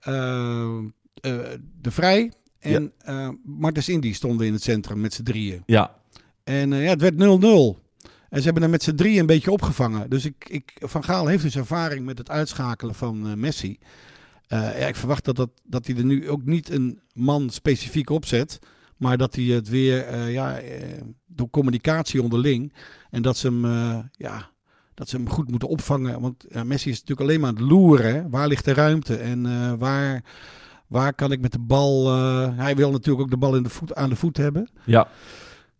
eh, 0.00 0.78
eh, 1.20 1.38
De 1.80 1.90
Vrij 1.90 2.32
en 2.58 2.92
eh 2.98 3.28
Martens 3.44 3.88
Indy 3.88 4.12
stonden 4.12 4.46
in 4.46 4.52
het 4.52 4.62
centrum 4.62 5.00
met 5.00 5.12
z'n 5.12 5.22
drieën. 5.22 5.62
Ja, 5.66 5.94
En 6.44 6.70
ja, 6.70 6.90
het 6.90 7.00
werd 7.00 7.14
0-0. 7.14 7.78
En 8.28 8.38
ze 8.38 8.44
hebben 8.44 8.62
er 8.62 8.70
met 8.70 8.82
z'n 8.82 8.94
drieën 8.94 9.18
een 9.18 9.26
beetje 9.26 9.50
opgevangen. 9.50 10.10
Dus 10.10 10.24
ik, 10.24 10.48
ik, 10.48 10.72
Van 10.74 11.04
Gaal 11.04 11.26
heeft 11.26 11.42
dus 11.42 11.56
ervaring 11.56 12.04
met 12.04 12.18
het 12.18 12.30
uitschakelen 12.30 12.94
van 12.94 13.40
Messi. 13.40 13.78
Ja, 14.46 14.72
ik 14.72 14.96
verwacht 14.96 15.24
dat, 15.24 15.36
dat, 15.36 15.50
dat 15.64 15.86
hij 15.86 15.96
er 15.96 16.04
nu 16.04 16.30
ook 16.30 16.44
niet 16.44 16.70
een 16.70 17.00
man 17.12 17.50
specifiek 17.50 18.10
opzet. 18.10 18.58
Maar 18.96 19.16
dat 19.16 19.34
hij 19.34 19.44
het 19.44 19.68
weer 19.68 20.28
ja, 20.28 20.60
door 21.26 21.50
communicatie 21.50 22.22
onderling. 22.22 22.72
En 23.10 23.22
dat 23.22 23.36
ze 23.36 23.46
hem, 23.46 23.64
ja, 24.12 24.50
dat 24.98 25.08
ze 25.08 25.16
hem 25.16 25.28
goed 25.28 25.50
moeten 25.50 25.68
opvangen. 25.68 26.20
Want 26.20 26.44
ja, 26.48 26.64
Messi 26.64 26.90
is 26.90 27.00
natuurlijk 27.00 27.28
alleen 27.28 27.40
maar 27.40 27.48
aan 27.48 27.54
het 27.56 27.64
loeren. 27.64 28.14
hè. 28.14 28.28
Waar 28.28 28.48
ligt 28.48 28.64
de 28.64 28.72
ruimte? 28.74 29.16
En 29.16 29.46
eh, 29.46 29.72
waar, 29.78 30.22
waar 30.86 31.14
kan 31.14 31.32
ik 31.32 31.40
met 31.40 31.52
de 31.52 31.58
bal... 31.58 32.06
eh, 32.16 32.48
hij 32.56 32.76
wil 32.76 32.90
natuurlijk 32.90 33.20
ook 33.24 33.30
de 33.30 33.36
bal 33.36 33.56
in 33.56 33.62
de 33.62 33.68
voet, 33.68 33.94
aan 33.94 34.08
de 34.08 34.16
voet 34.16 34.36
hebben. 34.36 34.70
ja. 34.84 35.08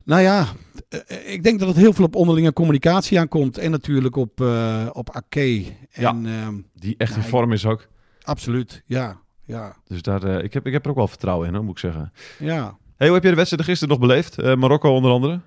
Nou 0.04 0.22
ja, 0.22 0.46
eh, 0.88 1.32
ik 1.32 1.42
denk 1.42 1.58
dat 1.58 1.68
het 1.68 1.76
heel 1.76 1.92
veel 1.92 2.04
op 2.04 2.14
onderlinge 2.16 2.52
communicatie 2.52 3.18
aankomt. 3.18 3.58
En 3.58 3.70
natuurlijk 3.70 4.16
op, 4.16 4.40
eh 4.40 4.86
op 4.92 5.10
Ake. 5.10 5.64
Ja. 5.92 6.08
En, 6.10 6.26
ehm, 6.26 6.54
die 6.74 6.94
echt 6.98 7.16
in 7.16 7.22
vorm 7.22 7.52
is 7.52 7.66
ook. 7.66 7.86
absoluut, 8.22 8.82
ja. 8.86 9.20
Ja, 9.44 9.76
Dus 9.86 10.02
daar, 10.02 10.24
ik, 10.44 10.52
heb, 10.54 10.66
ik 10.66 10.72
heb 10.72 10.84
er 10.84 10.90
ook 10.90 10.96
wel 10.96 11.08
vertrouwen 11.08 11.48
in, 11.48 11.54
hoor, 11.54 11.62
moet 11.64 11.72
ik 11.72 11.78
zeggen. 11.78 12.12
ja. 12.38 12.76
Hey, 12.96 13.06
hoe 13.06 13.14
heb 13.16 13.24
je 13.24 13.30
de 13.30 13.36
wedstrijd 13.36 13.64
gisteren 13.64 13.98
nog 13.98 14.08
beleefd? 14.08 14.36
Marokko 14.56 14.94
onder 14.94 15.10
andere? 15.10 15.40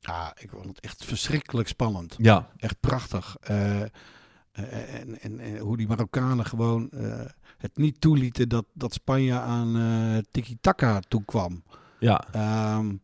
Ja, 0.00 0.34
ik 0.38 0.50
vond 0.50 0.66
het 0.66 0.80
echt 0.80 1.04
verschrikkelijk 1.04 1.68
spannend. 1.68 2.14
Ja. 2.18 2.48
Echt 2.56 2.80
prachtig. 2.80 3.36
Eh, 3.40 3.82
eh, 3.82 3.90
en, 5.00 5.20
en, 5.20 5.40
en 5.40 5.58
hoe 5.58 5.76
die 5.76 5.88
Marokkanen 5.88 6.46
gewoon 6.46 6.90
eh, 6.90 7.24
het 7.58 7.76
niet 7.76 8.00
toelieten 8.00 8.48
dat, 8.48 8.64
dat 8.72 8.92
Spanje 8.92 9.38
aan 9.38 9.76
eh 9.76 10.22
tiki-taka 10.30 11.00
toekwam. 11.08 11.62
Ja. 11.98 12.24
Ehm, 12.32 12.94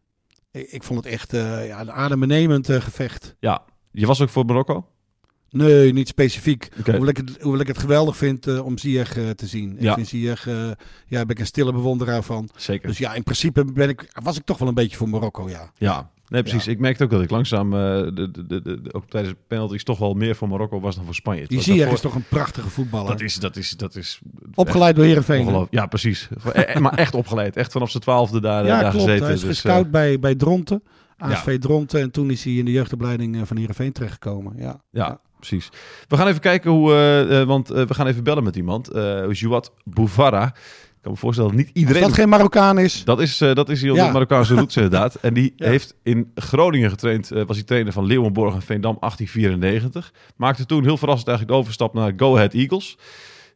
ik, 0.50 0.70
ik 0.70 0.82
vond 0.82 1.04
het 1.04 1.12
echt 1.12 1.30
ja, 1.66 1.80
een 1.80 1.92
adembenemend 1.92 2.66
gevecht. 2.66 3.36
ja. 3.40 3.64
Je 3.90 4.06
was 4.06 4.20
ook 4.20 4.28
voor 4.28 4.44
Marokko? 4.44 4.88
Nee, 5.54 5.92
niet 5.92 6.08
specifiek. 6.08 6.68
Oké. 6.78 6.90
Hoewel, 6.90 7.08
ik 7.08 7.16
het, 7.16 7.40
hoewel 7.40 7.60
ik 7.60 7.66
het 7.66 7.78
geweldig 7.78 8.16
vind 8.16 8.60
om 8.60 8.78
Ziyech 8.78 9.12
te 9.12 9.46
zien. 9.46 9.76
Ja. 9.78 9.88
Ik 9.88 9.94
vind 9.94 10.08
Ziyech, 10.08 10.46
eh, 10.46 10.70
ja, 11.06 11.20
ben 11.20 11.28
ik 11.28 11.38
een 11.38 11.46
stille 11.46 11.72
bewonderaar 11.72 12.22
van. 12.22 12.48
Zeker. 12.56 12.88
Dus 12.88 12.98
ja, 12.98 13.14
in 13.14 13.22
principe 13.22 13.64
ben 13.64 13.88
ik, 13.88 14.18
was 14.22 14.36
ik 14.36 14.44
toch 14.44 14.58
wel 14.58 14.68
een 14.68 14.74
beetje 14.74 14.96
voor 14.96 15.08
Marokko, 15.08 15.48
ja. 15.48 15.70
Ja, 15.76 16.10
nee, 16.34 16.42
precies. 16.42 16.64
Ja. 16.64 16.72
Ik 16.72 16.78
merkte 16.78 17.04
ook 17.04 17.10
dat 17.10 17.22
ik 17.22 17.30
langzaam, 17.30 17.72
eh, 17.72 17.78
de, 18.14 18.30
de, 18.46 18.62
de, 18.62 18.80
ook 18.92 19.08
tijdens 19.10 19.32
de 19.34 19.40
penalties, 19.46 19.84
toch 19.84 19.98
wel 19.98 20.14
meer 20.14 20.36
voor 20.36 20.48
Marokko 20.48 20.80
was 20.80 20.96
dan 20.96 21.04
voor 21.04 21.14
Spanje. 21.14 21.46
Die 21.46 21.60
Ziyech 21.60 21.78
daarvoor- 21.78 21.96
is 21.96 22.02
toch 22.02 22.14
een 22.14 22.24
prachtige 22.28 22.68
voetballer. 22.70 23.10
Dat 23.10 23.20
is, 23.20 23.34
dat 23.34 23.56
is, 23.56 23.70
dat 23.70 23.96
is... 23.96 24.20
Opgeleid 24.54 24.96
door 24.96 25.04
Heerenveen. 25.04 25.66
Ja, 25.70 25.86
precies. 25.86 26.28
Eh, 26.52 26.76
maar 26.76 26.94
echt 26.94 27.14
opgeleid. 27.14 27.56
Echt 27.56 27.72
vanaf 27.72 27.90
zijn 27.90 28.02
twaalfde 28.02 28.40
daar, 28.40 28.64
Ja, 28.66 28.80
daar 28.80 28.90
klopt. 28.90 29.04
gezeten. 29.04 29.24
Hij 29.24 29.34
is 29.34 29.40
Dus, 29.40 29.48
gescout 29.48 29.84
eh, 29.84 29.90
bij, 29.90 30.18
bij 30.18 30.34
Dronten. 30.34 30.82
ASV 31.18 31.46
Ja. 31.46 31.58
Dronten. 31.58 32.00
En 32.00 32.10
toen 32.10 32.30
is 32.30 32.44
hij 32.44 32.52
in 32.52 32.64
de 32.64 32.72
jeugdopleiding 32.72 33.36
eh, 33.36 33.42
van 33.44 33.56
Heerenveen 33.56 33.92
terechtgekomen. 33.92 34.52
Ja. 34.56 34.80
ja, 34.90 35.20
precies. 35.36 35.68
We 36.08 36.16
gaan 36.16 36.26
even 36.26 36.40
kijken 36.40 36.70
hoe... 36.70 36.94
eh, 37.30 37.42
want 37.44 37.68
we 37.68 37.94
gaan 37.94 38.06
even 38.06 38.24
bellen 38.24 38.44
met 38.44 38.56
iemand. 38.56 38.88
eh 38.88 39.22
Jouad 39.32 39.72
Bouvara. 39.84 40.54
Ik 41.04 41.10
kan 41.10 41.18
me 41.18 41.24
voorstellen 41.26 41.50
dat 41.50 41.58
niet 41.60 41.68
Als 41.74 41.82
iedereen... 41.82 42.02
dat 42.02 42.12
geen 42.12 42.28
Marokkaan 42.28 42.78
is. 42.78 43.04
Dat 43.04 43.20
is, 43.20 43.40
eh, 43.40 43.54
dat 43.54 43.68
is 43.68 43.80
Ja. 43.80 44.06
de 44.06 44.12
Marokkaanse 44.12 44.54
roots 44.54 44.76
inderdaad. 44.82 45.14
En 45.14 45.34
die 45.34 45.52
Ja. 45.56 45.66
heeft 45.68 45.94
in 46.02 46.30
Groningen 46.34 46.90
getraind. 46.90 47.30
eh, 47.30 47.42
was 47.46 47.56
hij 47.56 47.64
trainer 47.64 47.92
van 47.92 48.06
Leeuwenborg 48.06 48.54
en 48.54 48.62
Veendam 48.62 48.96
1894. 49.00 50.12
Maakte 50.36 50.66
toen 50.66 50.82
heel 50.82 50.96
verrassend 50.96 51.28
eigenlijk 51.28 51.56
de 51.56 51.62
overstap 51.62 51.94
naar 51.94 52.12
Go 52.16 52.34
Ahead 52.36 52.52
Eagles. 52.54 52.96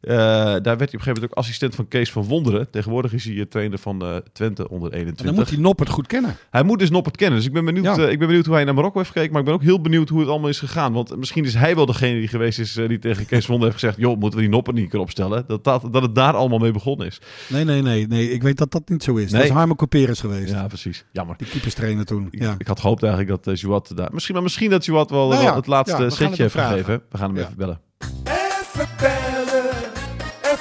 Eh, 0.01 0.15
daar 0.15 0.61
werd 0.61 0.63
hij 0.63 0.73
op 0.73 0.79
een 0.79 0.89
gegeven 0.89 1.13
moment 1.13 1.31
ook 1.31 1.37
assistent 1.37 1.75
van 1.75 1.87
Kees 1.87 2.11
van 2.11 2.23
Wonderen. 2.23 2.69
Tegenwoordig 2.69 3.13
is 3.13 3.25
hij 3.25 3.45
trainer 3.45 3.77
van 3.77 4.01
eh, 4.01 4.15
Twente 4.33 4.69
onder 4.69 4.91
En 4.91 4.97
21. 4.97 5.25
dan 5.25 5.35
moet 5.35 5.49
hij 5.49 5.59
Noppert 5.59 5.89
goed 5.89 6.07
kennen. 6.07 6.35
Hij 6.49 6.63
moet 6.63 6.79
dus 6.79 6.89
Noppert 6.89 7.15
kennen. 7.17 7.37
Dus 7.37 7.47
ik 7.47 7.53
ben, 7.53 7.65
benieuwd, 7.65 7.83
Ja. 7.85 7.97
eh, 7.97 8.11
ik 8.11 8.17
ben 8.19 8.27
benieuwd 8.27 8.45
hoe 8.45 8.55
hij 8.55 8.63
naar 8.63 8.73
Marokko 8.73 8.97
heeft 8.97 9.11
gekeken. 9.11 9.31
Maar 9.31 9.39
ik 9.41 9.45
ben 9.45 9.55
ook 9.55 9.61
heel 9.63 9.81
benieuwd 9.81 10.09
hoe 10.09 10.19
het 10.19 10.29
allemaal 10.29 10.49
is 10.49 10.59
gegaan. 10.59 10.93
Want 10.93 11.17
misschien 11.17 11.45
is 11.45 11.53
hij 11.53 11.75
wel 11.75 11.85
degene 11.85 12.19
die 12.19 12.27
geweest 12.27 12.59
is... 12.59 12.73
die 12.73 12.99
tegen 12.99 13.25
Kees 13.25 13.45
van 13.45 13.49
Wonderen 13.55 13.71
heeft 13.73 13.83
gezegd... 13.85 13.97
joh, 13.97 14.19
moeten 14.19 14.39
we 14.39 14.45
die 14.45 14.53
Noppert 14.53 14.75
niet 14.75 14.85
een 14.85 14.91
keer 14.91 14.99
opstellen? 14.99 15.43
Dat, 15.47 15.63
dat, 15.63 15.87
dat 15.91 16.01
het 16.01 16.15
daar 16.15 16.33
allemaal 16.33 16.59
mee 16.59 16.71
begonnen 16.71 17.07
is. 17.07 17.21
Nee, 17.47 17.63
nee, 17.63 17.81
nee. 17.81 18.07
nee. 18.07 18.31
Ik 18.31 18.41
weet 18.41 18.57
dat 18.57 18.71
dat 18.71 18.89
niet 18.89 19.03
zo 19.03 19.15
is. 19.15 19.31
Nee. 19.31 19.41
Dat 19.41 19.49
is 19.49 19.55
Harmo 19.55 19.75
Couperus 19.75 20.19
geweest. 20.19 20.51
Ja, 20.53 20.67
precies. 20.67 21.05
Jammer. 21.11 21.35
Die 21.37 21.47
keeperstrainer 21.47 22.05
toen. 22.05 22.27
Ik, 22.31 22.41
Ja. 22.41 22.55
ik 22.57 22.67
had 22.67 22.79
gehoopt 22.79 23.03
eigenlijk 23.03 23.43
dat 23.43 23.53
uh, 23.55 23.61
Jouat 23.61 23.91
daar... 23.95 24.09
Misschien, 24.11 24.33
maar 24.33 24.43
misschien 24.43 24.69
dat 24.69 24.85
Jouat 24.85 25.09
wel, 25.09 25.27
Nou 25.29 25.43
wel 25.43 25.55
het 25.55 25.67
laatste 25.67 26.09
setje 26.09 26.41
heeft 26.41 26.55
gegeven. 26.55 27.01
We 27.09 27.17
gaan 27.17 27.27
hem 27.29 27.37
Ja. 27.37 27.43
even 27.45 27.57
bellen. 27.57 27.79
Even 28.23 28.87
bellen, 28.97 29.18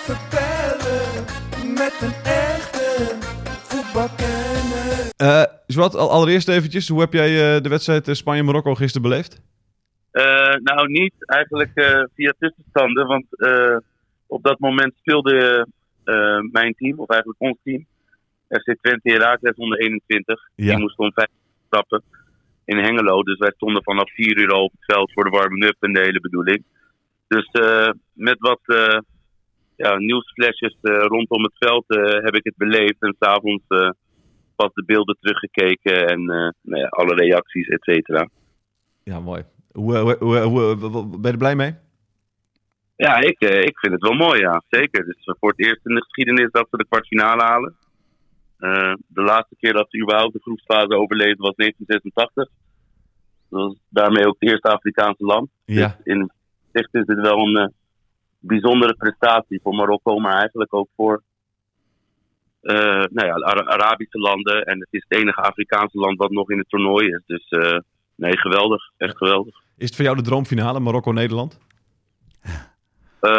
even 0.09 0.29
bellen 0.31 1.25
met 1.75 1.95
een 2.00 2.15
echte 2.25 3.17
voetbalkenner. 3.69 5.12
Eh 5.17 5.43
Jouat, 5.67 5.95
al, 5.95 6.11
allereerst 6.11 6.49
eventjes. 6.49 6.88
Hoe 6.88 7.00
heb 7.00 7.12
jij 7.12 7.57
eh, 7.57 7.62
de 7.62 7.69
wedstrijd 7.69 8.09
eh, 8.09 8.15
Spanje-Marokko 8.15 8.75
gisteren 8.75 9.09
beleefd? 9.09 9.41
Eh, 10.11 10.55
nou, 10.55 10.88
niet 10.88 11.15
eigenlijk 11.19 11.71
eh, 11.75 12.03
via 12.15 12.35
tussenstanden, 12.38 13.07
want 13.07 13.25
eh, 13.31 13.77
op 14.27 14.43
dat 14.43 14.59
moment 14.59 14.95
speelde 15.00 15.67
eh, 16.05 16.41
mijn 16.53 16.75
team, 16.75 16.99
of 16.99 17.09
eigenlijk 17.09 17.41
ons 17.41 17.59
team, 17.65 17.87
FC 18.49 18.77
Twente 18.81 19.11
Herakles 19.11 19.57
onder 19.57 19.79
21. 19.79 20.41
Ja. 20.55 20.67
Die 20.67 20.79
moest 20.79 20.99
om 20.99 21.12
vijf 21.12 21.29
stappen 21.67 22.03
in 22.65 22.79
Hengelo. 22.79 23.23
Dus 23.23 23.38
wij 23.38 23.53
stonden 23.55 23.83
vanaf 23.83 24.12
vier 24.12 24.38
uur 24.38 24.53
al 24.53 24.65
op 24.65 24.73
het 24.73 24.95
veld 24.95 25.12
voor 25.12 25.25
de 25.25 25.31
warming-up 25.31 25.77
en 25.81 25.93
de 25.93 26.00
hele 26.00 26.21
bedoeling. 26.21 26.65
Dus 27.29 27.47
eh, 27.50 27.91
met 28.12 28.38
wat 28.38 28.61
eh 28.65 28.99
ja, 29.79 29.99
nieuwsflesjes 29.99 30.77
eh, 30.83 30.97
rondom 30.97 31.43
het 31.43 31.57
veld 31.59 31.85
eh, 31.87 32.25
heb 32.25 32.35
ik 32.35 32.45
het 32.45 32.57
beleefd. 32.57 32.97
En 33.03 33.17
s'avonds 33.19 33.65
eh 33.69 33.91
pas 34.57 34.73
de 34.73 34.85
beelden 34.85 35.17
teruggekeken 35.21 36.07
en 36.07 36.25
nou 36.63 36.83
ja, 36.83 36.87
alle 36.87 37.15
reacties, 37.15 37.69
et 37.69 37.83
cetera. 37.83 38.29
Ja, 39.05 39.21
mooi. 39.21 39.43
Hoe, 39.73 40.17
hoe, 40.43 40.77
ben 41.11 41.21
je 41.23 41.29
er 41.29 41.37
blij 41.37 41.57
mee? 41.57 41.75
Ja, 42.97 43.17
ik, 43.17 43.41
ik 43.41 43.79
vind 43.79 43.93
het 43.93 44.03
wel 44.03 44.13
mooi, 44.13 44.41
ja. 44.41 44.63
Zeker. 44.69 45.05
Dus 45.05 45.37
voor 45.41 45.51
het 45.51 45.61
eerst 45.61 45.87
in 45.87 45.95
de 45.95 46.03
geschiedenis 46.03 46.51
dat 46.51 46.67
we 46.71 46.77
de 46.77 46.87
kwartfinale 46.89 47.43
halen. 47.43 47.75
De 49.07 49.23
laatste 49.23 49.57
keer 49.59 49.73
dat 49.73 49.91
we 49.91 50.03
überhaupt 50.03 50.33
de 50.33 50.41
groepsfase 50.41 50.97
overleefden 50.97 51.45
was 51.45 51.55
1986. 51.55 52.49
Dat 53.51 53.61
was 53.61 53.77
daarmee 53.89 54.27
ook 54.27 54.37
het 54.39 54.51
eerste 54.51 54.69
Afrikaanse 54.69 55.25
land. 55.25 55.51
Ja. 55.65 55.87
Dus 55.87 56.15
in 56.15 56.31
zicht 56.73 56.95
is 56.95 57.05
dit 57.05 57.21
wel 57.21 57.39
een 57.39 57.73
bijzondere 58.38 58.95
prestatie 58.95 59.61
voor 59.62 59.75
Marokko, 59.75 60.18
maar 60.18 60.38
eigenlijk 60.38 60.75
ook 60.75 60.88
voor 60.97 61.23
eh, 62.61 63.04
nou 63.11 63.26
ja, 63.26 63.35
Arabische 63.64 64.18
landen. 64.18 64.64
En 64.64 64.80
het 64.80 64.88
is 64.90 65.04
het 65.09 65.18
enige 65.21 65.40
Afrikaanse 65.40 65.99
land 65.99 66.18
wat 66.18 66.30
nog 66.30 66.50
in 66.50 66.59
het 66.59 66.68
toernooi 66.68 67.07
is. 67.09 67.23
Dus 67.26 67.49
eh, 67.49 67.78
nee, 68.14 68.38
geweldig. 68.38 68.90
Echt 68.97 69.16
geweldig. 69.16 69.54
Is 69.76 69.87
het 69.87 69.95
voor 69.95 70.04
jou 70.04 70.16
de 70.16 70.23
droomfinale 70.23 70.80
Marokko-Nederland? 70.80 71.59
Eh, 73.21 73.30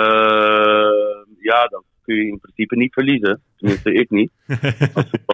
ja, 1.40 1.68
dan 1.68 1.84
kun 2.02 2.16
je 2.16 2.28
in 2.28 2.40
principe 2.40 2.76
niet 2.76 2.94
verliezen. 2.94 3.42
Tenminste, 3.58 3.94
ik 3.94 4.10
niet. 4.10 4.32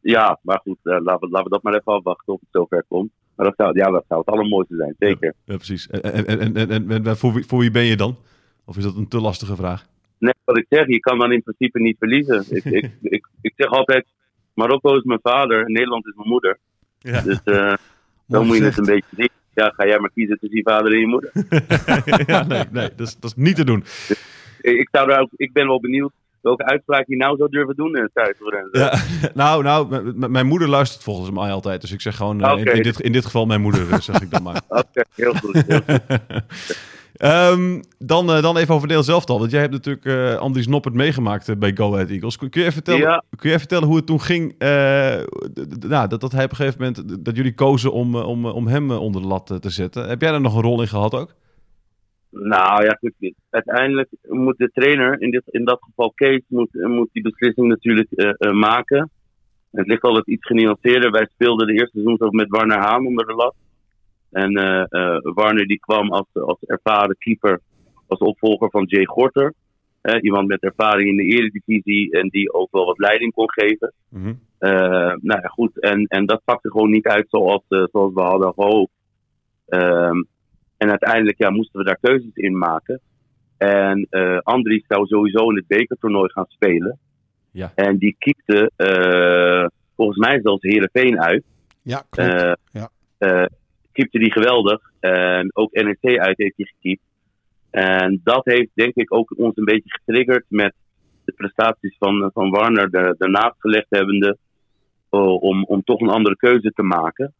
Ja, 0.00 0.38
maar 0.42 0.60
goed, 0.62 0.78
laten, 0.82 1.20
we, 1.20 1.28
laten 1.28 1.44
we 1.44 1.48
dat 1.48 1.62
maar 1.62 1.74
even 1.74 1.92
afwachten 1.92 2.32
of 2.32 2.40
het 2.40 2.48
zover 2.52 2.84
komt. 2.88 3.12
Maar 3.36 3.46
dat 3.46 3.54
zou, 3.56 3.78
ja, 3.78 3.90
dat 3.90 4.04
zou 4.08 4.20
het 4.20 4.28
allermooiste 4.28 4.76
zijn, 4.76 4.94
zeker. 4.98 5.34
Ja, 5.44 5.56
precies. 5.56 5.90
En, 5.90 6.26
en, 6.26 6.56
en, 6.56 7.04
en, 7.04 7.16
voor, 7.16 7.32
wie, 7.32 7.44
voor 7.46 7.58
wie 7.58 7.70
ben 7.70 7.84
je 7.84 7.96
dan? 7.96 8.16
Of 8.64 8.76
is 8.76 8.82
dat 8.82 8.96
een 8.96 9.08
te 9.08 9.20
lastige 9.20 9.56
vraag? 9.56 9.86
Net 10.18 10.36
wat 10.44 10.58
ik 10.58 10.66
zeg, 10.68 10.86
je 10.86 11.00
kan 11.00 11.18
dan 11.18 11.32
in 11.32 11.42
principe 11.42 11.80
niet 11.80 11.98
verliezen. 11.98 12.44
Ik, 12.56 12.64
ik, 12.64 12.90
ik, 13.02 13.26
ik 13.40 13.52
zeg 13.56 13.68
altijd, 13.68 14.06
Marokko 14.54 14.96
is 14.96 15.02
mijn 15.02 15.20
vader 15.22 15.64
en 15.64 15.72
Nederland 15.72 16.06
is 16.06 16.14
mijn 16.14 16.28
moeder. 16.28 16.58
Ja. 16.98 17.20
Dus 17.20 17.42
eh 17.44 17.74
dan 18.26 18.46
moet 18.46 18.56
je 18.56 18.64
het 18.64 18.78
een 18.78 18.84
beetje 18.84 19.16
zien. 19.16 19.28
Ja, 19.54 19.72
ga 19.76 19.86
jij 19.86 19.98
maar 19.98 20.10
kiezen 20.14 20.38
tussen 20.38 20.58
je 20.58 20.62
vader 20.64 20.92
en 20.92 20.98
je 20.98 21.06
moeder. 21.06 21.32
ja, 22.32 22.46
nee, 22.46 22.64
nee 22.70 22.88
dat, 22.96 23.06
is, 23.06 23.16
dat 23.20 23.30
is 23.30 23.36
niet 23.36 23.56
te 23.56 23.64
doen. 23.64 23.84
ik 24.60 24.88
zou 24.92 25.08
daar 25.08 25.20
ook, 25.20 25.30
ik 25.36 25.52
ben 25.52 25.66
wel 25.66 25.80
benieuwd 25.80 26.12
welke 26.44 26.64
uitspraak 26.64 27.06
je 27.06 27.16
nou 27.16 27.36
zou 27.36 27.50
durven 27.50 27.76
doen 27.76 27.96
in 27.96 28.02
het. 28.02 28.70
Ja, 28.72 28.92
nou, 29.44 29.62
nou, 29.62 30.12
mijn 30.28 30.46
moeder 30.46 30.68
luistert 30.68 31.02
volgens 31.02 31.30
mij 31.30 31.50
altijd. 31.52 31.80
Dus 31.80 31.92
ik 31.92 32.00
zeg 32.00 32.16
gewoon, 32.16 32.40
eh, 32.40 32.58
in, 32.58 32.64
in 32.64 32.82
dit, 32.82 33.00
in 33.00 33.12
dit 33.12 33.24
geval 33.24 33.46
mijn 33.46 33.60
moeder, 33.60 33.90
eh, 33.92 34.00
zeg 34.00 34.22
ik 34.22 34.30
dan 34.30 34.42
maar. 34.42 34.60
Oké, 34.68 35.02
heel 35.14 35.34
goed. 35.34 35.62
Heel 35.66 35.80
goed. 35.86 36.00
Ehm, 37.14 37.82
dan, 37.98 38.30
eh, 38.32 38.42
dan 38.42 38.56
even 38.56 38.74
over 38.74 38.88
Nederland 38.88 39.04
zelf 39.04 39.26
al. 39.26 39.38
Want 39.38 39.50
jij 39.50 39.60
hebt 39.60 39.72
natuurlijk 39.72 40.04
eh 40.04 40.34
Andries 40.36 40.66
Noppert 40.66 40.94
meegemaakt 40.94 41.48
eh, 41.48 41.56
bij 41.56 41.72
Go 41.76 41.92
Ahead 41.94 42.08
Eagles. 42.10 42.36
Kun, 42.36 42.48
je 42.50 42.60
even 42.60 42.72
vertellen, 42.72 43.00
Ja. 43.00 43.16
kun 43.28 43.38
je 43.40 43.46
even 43.46 43.58
vertellen 43.58 43.86
hoe 43.88 43.96
het 43.96 44.06
toen 44.06 44.20
ging? 44.20 44.54
eh, 44.58 44.68
nou, 45.88 46.08
dat, 46.08 46.20
dat 46.20 46.32
hij 46.32 46.44
op 46.44 46.50
een 46.50 46.56
gegeven 46.56 46.78
moment, 46.80 47.24
dat 47.24 47.36
jullie 47.36 47.54
kozen 47.54 47.92
om, 47.92 48.14
eh, 48.14 48.26
om, 48.28 48.44
eh, 48.46 48.54
om 48.54 48.66
hem 48.66 48.90
eh, 48.90 49.00
onder 49.00 49.22
de 49.22 49.26
lat 49.28 49.50
eh, 49.50 49.56
te 49.56 49.70
zetten. 49.70 50.08
Heb 50.08 50.20
jij 50.20 50.30
daar 50.30 50.40
nog 50.40 50.54
een 50.54 50.62
rol 50.62 50.80
in 50.80 50.88
gehad 50.88 51.14
ook? 51.14 51.34
Nou 52.34 52.84
ja, 52.84 52.98
goed. 53.00 53.34
Uiteindelijk 53.50 54.08
moet 54.22 54.58
de 54.58 54.70
trainer, 54.72 55.20
in, 55.20 55.30
dit, 55.30 55.42
in 55.46 55.64
dat 55.64 55.78
geval 55.80 56.12
Kees, 56.14 56.42
moet, 56.48 56.72
moet 56.72 57.08
die 57.12 57.22
beslissing 57.22 57.68
natuurlijk 57.68 58.10
eh, 58.10 58.30
eh, 58.38 58.52
maken. 58.52 59.10
Het 59.70 59.86
ligt 59.86 60.02
altijd 60.02 60.26
iets 60.26 60.46
genuanceerder. 60.46 61.10
Wij 61.10 61.28
speelden 61.32 61.66
de 61.66 61.72
eerste 61.72 61.90
seizoen 61.92 62.20
ook 62.20 62.32
met 62.32 62.48
Warner 62.48 62.78
Haan 62.78 63.06
onder 63.06 63.26
de 63.26 63.34
lat. 63.34 63.54
En 64.30 64.56
eh, 64.56 65.18
Warner 65.34 65.66
die 65.66 65.78
kwam 65.78 66.12
als, 66.12 66.26
als 66.32 66.58
ervaren 66.60 67.16
keeper, 67.18 67.60
als 68.06 68.18
opvolger 68.18 68.70
van 68.70 68.84
Jay 68.84 69.04
Gorter. 69.04 69.54
Iemand 70.20 70.48
met 70.48 70.62
ervaring 70.62 71.08
in 71.08 71.16
de 71.16 71.36
eredivisie 71.36 72.12
en 72.12 72.28
die 72.28 72.52
ook 72.52 72.68
wel 72.70 72.84
wat 72.84 72.98
leiding 72.98 73.32
kon 73.32 73.50
geven. 73.50 73.92
Eh, 74.58 75.14
nou 75.20 75.40
ja, 75.40 75.48
goed. 75.48 75.80
En, 75.80 76.04
en 76.06 76.26
dat 76.26 76.40
pakte 76.44 76.70
gewoon 76.70 76.90
niet 76.90 77.06
uit 77.06 77.26
zoals, 77.28 77.62
zoals 77.68 78.14
we 78.14 78.20
hadden 78.20 78.52
gehoopt. 78.52 78.92
Ehm, 79.66 80.22
en 80.84 80.90
uiteindelijk 80.90 81.38
ja, 81.38 81.50
moesten 81.50 81.78
we 81.78 81.84
daar 81.86 81.98
keuzes 82.00 82.34
in 82.34 82.58
maken. 82.58 83.00
En 83.56 84.06
eh 84.10 84.38
Andries 84.42 84.84
zou 84.88 85.06
sowieso 85.06 85.50
in 85.50 85.56
het 85.56 85.66
bekertoernooi 85.66 86.30
gaan 86.32 86.46
spelen. 86.48 86.98
Ja. 87.50 87.72
En 87.74 87.96
die 87.98 88.16
kiepte 88.18 88.70
eh, 88.76 89.66
volgens 89.96 90.18
mij 90.18 90.40
zelfs 90.42 90.62
Heerenveen 90.62 91.20
uit. 91.20 91.44
Ja, 91.82 92.02
klopt. 92.10 92.30
Eh 92.32 92.52
Ja. 92.72 92.88
eh, 93.18 93.46
keepte 93.92 94.18
die 94.18 94.32
geweldig. 94.32 94.80
En 95.00 95.50
ook 95.56 95.72
NEC 95.72 96.18
uit 96.18 96.38
heeft 96.38 96.56
hij 96.56 96.66
gekiept. 96.66 97.02
En 97.70 98.20
dat 98.24 98.44
heeft 98.44 98.70
denk 98.74 98.94
ik 98.94 99.12
ook 99.14 99.34
ons 99.38 99.56
een 99.56 99.64
beetje 99.64 99.90
getriggerd 100.04 100.44
met 100.48 100.74
de 101.24 101.32
prestaties 101.32 101.96
van, 101.98 102.30
van 102.34 102.50
Warner 102.50 102.88
er- 102.94 103.14
daarnaast 103.18 103.54
gelegd 103.58 103.86
hebbende. 103.88 104.36
om, 105.40 105.64
om 105.64 105.82
toch 105.84 106.00
een 106.00 106.08
andere 106.08 106.36
keuze 106.36 106.70
te 106.70 106.82
maken. 106.82 107.34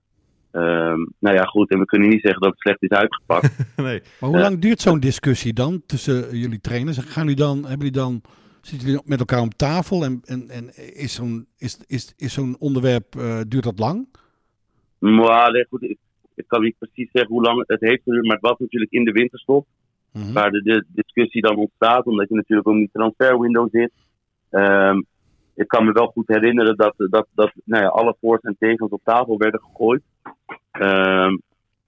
Ehm, 0.55 0.99
nou 1.19 1.37
ja, 1.37 1.45
goed. 1.45 1.71
En 1.71 1.79
we 1.79 1.85
kunnen 1.85 2.09
niet 2.09 2.21
zeggen 2.21 2.41
dat 2.41 2.51
het 2.51 2.61
slecht 2.61 2.83
is 2.83 2.89
uitgepakt. 2.99 3.57
nee. 3.77 4.01
Maar 4.21 4.31
hoe 4.31 4.39
Ja. 4.39 4.45
lang 4.45 4.59
duurt 4.59 4.81
zo'n 4.81 5.01
discussie 5.01 5.53
dan 5.53 5.83
tussen 5.87 6.37
jullie 6.39 6.61
trainers? 6.61 6.99
Gaan 6.99 7.23
jullie 7.23 7.39
dan, 7.39 7.57
hebben 7.57 7.77
jullie 7.87 7.93
dan, 7.93 8.21
zitten 8.61 8.89
jullie 8.89 9.03
met 9.05 9.19
elkaar 9.19 9.41
om 9.41 9.49
tafel 9.57 10.05
en, 10.05 10.21
en, 10.25 10.49
en 10.49 10.65
is 10.95 11.15
zo'n 11.15 11.47
is, 11.59 11.81
is, 11.87 12.15
is 12.17 12.33
zo'n 12.33 12.57
onderwerp, 12.59 13.17
eh, 13.17 13.41
duurt 13.49 13.65
dat 13.65 13.79
lang? 13.79 14.09
maar 14.99 15.53
nee, 15.53 15.67
goed, 15.69 15.83
ik, 15.83 15.99
ik 16.35 16.45
kan 16.47 16.63
niet 16.63 16.79
precies 16.79 17.11
zeggen 17.13 17.33
hoe 17.33 17.43
lang 17.43 17.65
het 17.67 17.81
heeft 17.81 18.03
geduurd. 18.03 18.25
Maar 18.25 18.37
het 18.37 18.49
was 18.51 18.59
natuurlijk 18.59 18.93
in 18.93 19.05
de 19.05 19.13
winterstop. 19.13 19.67
Mhm. 20.13 20.33
waar 20.33 20.51
de, 20.51 20.63
de 20.63 20.85
discussie 20.89 21.43
dan 21.43 21.57
ontstaat, 21.57 22.07
omdat 22.07 22.29
je 22.29 22.35
natuurlijk 22.35 22.69
ook 22.69 22.75
in 22.75 22.81
die 22.81 22.91
transferwindow 22.93 23.69
zit. 23.73 23.93
Ehm, 24.51 25.01
ik 25.55 25.69
kan 25.69 25.85
me 25.85 25.93
wel 25.93 26.07
goed 26.07 26.29
herinneren 26.29 26.77
dat, 26.77 26.95
dat, 26.97 27.27
dat 27.35 27.53
nou 27.65 27.83
ja, 27.83 27.89
alle 27.89 28.17
voor's 28.21 28.43
en 28.43 28.57
tegens 28.59 28.91
op 28.91 29.01
tafel 29.05 29.39
werden 29.39 29.61
gegooid. 29.61 30.03
Ehm, 30.71 31.37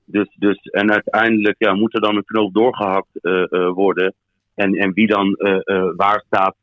Dus, 0.08 0.34
dus, 0.38 0.58
en 0.62 0.90
uiteindelijk 0.92 1.54
ja, 1.58 1.74
moet 1.74 1.94
er 1.94 2.00
dan 2.00 2.16
een 2.16 2.24
knoop 2.24 2.54
doorgehakt 2.54 3.08
eh, 3.22 3.52
eh, 3.52 3.70
worden. 3.72 4.14
En, 4.54 4.74
en 4.74 4.92
wie 4.92 5.06
dan 5.06 5.34
eh, 5.34 5.90
waar 5.96 6.22
staat. 6.26 6.56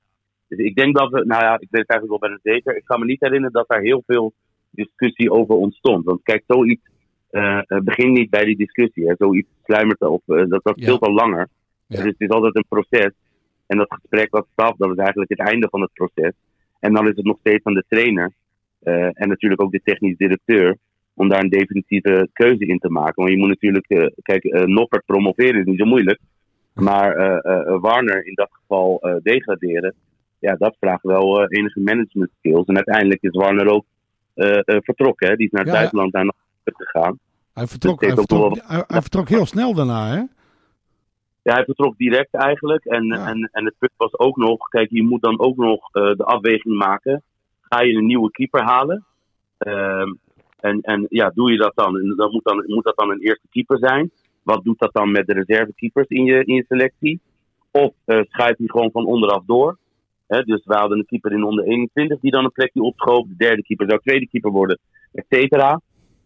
Dus 0.47 0.59
ik 0.59 0.75
denk 0.75 0.97
dat 0.97 1.09
we, 1.11 1.25
nou 1.25 1.41
ja, 1.43 1.53
ik 1.53 1.67
weet 1.69 1.81
het 1.81 1.89
eigenlijk 1.89 2.09
wel 2.09 2.29
bijna 2.29 2.39
zeker. 2.43 2.75
Ik 2.75 2.85
kan 2.85 2.99
me 2.99 3.05
niet 3.05 3.19
herinneren 3.19 3.53
dat 3.53 3.67
daar 3.67 3.81
heel 3.81 4.03
veel 4.05 4.33
discussie 4.69 5.31
over 5.31 5.55
ontstond. 5.55 6.05
Want 6.05 6.23
kijk, 6.23 6.43
zoiets 6.47 6.81
begint 7.67 8.17
niet 8.17 8.29
bij 8.29 8.45
die 8.45 8.57
discussie. 8.57 9.07
Hè. 9.07 9.13
Zoiets 9.17 9.47
sluimert 9.63 10.01
op. 10.01 10.21
dat 10.25 10.63
dat 10.63 10.79
Ja. 10.79 10.91
al 10.99 11.13
langer. 11.13 11.47
Ja. 11.87 11.95
Dus 11.95 12.05
het 12.05 12.15
is 12.17 12.29
altijd 12.29 12.55
een 12.55 12.65
proces. 12.69 13.11
En 13.67 13.77
dat 13.77 13.93
gesprek 13.93 14.31
wat 14.31 14.47
staf, 14.51 14.75
dat 14.77 14.91
is 14.91 14.97
eigenlijk 14.97 15.29
het 15.29 15.39
einde 15.39 15.67
van 15.69 15.81
het 15.81 15.93
proces. 15.93 16.33
En 16.83 16.93
dan 16.93 17.07
is 17.07 17.15
het 17.15 17.25
nog 17.25 17.37
steeds 17.39 17.63
aan 17.63 17.73
de 17.73 17.83
trainer. 17.87 18.31
eh, 18.79 19.21
en 19.21 19.27
natuurlijk 19.27 19.61
ook 19.61 19.71
de 19.71 19.81
technisch 19.83 20.17
directeur. 20.17 20.77
Om 21.13 21.29
daar 21.29 21.39
een 21.43 21.49
definitieve 21.49 22.29
keuze 22.33 22.65
in 22.65 22.79
te 22.79 22.89
maken. 22.89 23.13
Want 23.15 23.29
je 23.29 23.37
moet 23.37 23.47
natuurlijk, 23.47 23.85
eh, 23.87 24.05
kijk, 24.21 24.43
Noppert 24.67 25.05
promoveren 25.05 25.59
is 25.59 25.65
niet 25.65 25.79
zo 25.79 25.85
moeilijk. 25.85 26.19
Maar 26.73 27.15
Warner 27.79 28.25
in 28.25 28.33
dat 28.33 28.49
geval 28.51 29.19
degraderen. 29.23 29.93
Ja, 30.39 30.55
dat 30.55 30.75
vraagt 30.79 31.03
wel 31.03 31.47
enige 31.47 31.79
management 31.79 32.29
skills. 32.37 32.65
En 32.65 32.75
uiteindelijk 32.75 33.21
is 33.21 33.31
Warner 33.31 33.67
ook 33.67 33.85
vertrokken. 34.65 35.27
Hè? 35.29 35.35
Die 35.35 35.45
is 35.45 35.51
naar 35.51 35.61
het 35.63 35.71
Ja, 35.73 35.77
buitenland 35.77 36.11
gegaan. 36.65 37.19
Hij 37.53 37.67
vertrok, 37.67 38.01
hij 38.01 38.15
wel- 38.27 38.57
hij, 38.63 38.83
hij 38.87 39.01
vertrok 39.01 39.29
heel 39.29 39.45
snel 39.45 39.73
daarna, 39.73 40.07
hè? 40.07 40.21
Ja, 41.43 41.53
hij 41.53 41.63
vertrok 41.63 41.97
direct 41.97 42.33
eigenlijk. 42.33 42.85
En, 42.85 43.05
Ja. 43.05 43.27
en, 43.27 43.49
en 43.51 43.65
het 43.65 43.75
punt 43.77 43.91
was 43.97 44.19
ook 44.19 44.37
nog, 44.37 44.67
kijk, 44.67 44.89
je 44.89 45.03
moet 45.03 45.21
dan 45.21 45.39
ook 45.39 45.57
nog 45.57 45.89
eh, 45.91 46.11
de 46.11 46.23
afweging 46.23 46.75
maken. 46.75 47.23
Ga 47.61 47.81
je 47.81 47.93
een 47.93 48.05
nieuwe 48.05 48.31
keeper 48.31 48.61
halen? 48.63 49.05
Ehm, 49.57 50.13
en, 50.59 50.81
en 50.81 51.05
ja, 51.09 51.29
doe 51.29 51.51
je 51.51 51.57
dat 51.57 51.75
dan? 51.75 51.99
En 51.99 52.13
dan 52.15 52.31
moet, 52.31 52.43
dan 52.43 52.63
moet 52.67 52.83
dat 52.83 52.97
dan 52.97 53.11
een 53.11 53.19
eerste 53.21 53.47
keeper 53.49 53.77
zijn? 53.77 54.11
Wat 54.43 54.63
doet 54.63 54.79
dat 54.79 54.93
dan 54.93 55.11
met 55.11 55.27
de 55.27 55.33
reservekeepers 55.33 56.07
in 56.07 56.23
je, 56.23 56.43
in 56.43 56.55
je 56.55 56.65
selectie? 56.67 57.19
Of 57.71 57.93
eh 58.05 58.21
schuift 58.29 58.57
hij 58.57 58.67
gewoon 58.67 58.91
van 58.91 59.05
onderaf 59.05 59.43
door? 59.45 59.77
Hè, 60.27 60.41
dus 60.43 60.61
we 60.65 60.73
hadden 60.75 60.97
een 60.97 61.05
keeper 61.05 61.31
in 61.31 61.43
onder 61.43 61.65
21 61.65 62.19
die 62.19 62.31
dan 62.31 62.43
een 62.43 62.51
plekje 62.51 62.81
opschoof. 62.81 63.27
De 63.27 63.35
derde 63.37 63.63
keeper 63.63 63.85
zou 63.89 63.99
tweede 64.01 64.27
keeper 64.27 64.51
worden, 64.51 64.79
et 65.13 65.25
cetera. 65.29 65.81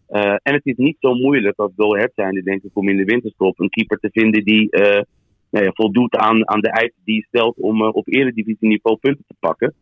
Eh, 0.08 0.36
en 0.42 0.54
het 0.54 0.66
is 0.66 0.76
niet 0.76 0.96
zo 1.00 1.14
moeilijk 1.14 1.58
als 1.58 1.72
Go 1.76 1.94
Ahead 1.94 2.12
zijnde, 2.14 2.42
denk 2.42 2.62
ik, 2.62 2.70
om 2.72 2.88
in 2.88 2.96
de 2.96 3.04
winterstop 3.04 3.60
een 3.60 3.68
keeper 3.68 3.98
te 3.98 4.10
vinden 4.12 4.44
die 4.44 4.70
eh, 4.70 5.02
nou 5.50 5.64
ja, 5.64 5.70
voldoet 5.74 6.16
aan, 6.16 6.48
aan 6.48 6.60
de 6.60 6.70
eisen 6.70 7.00
die 7.04 7.14
je 7.14 7.26
stelt 7.28 7.56
om 7.58 7.82
eh, 7.82 7.94
op 7.94 8.08
eredivisieniveau 8.08 8.96
punten 8.96 9.24
te 9.26 9.34
pakken. 9.40 9.74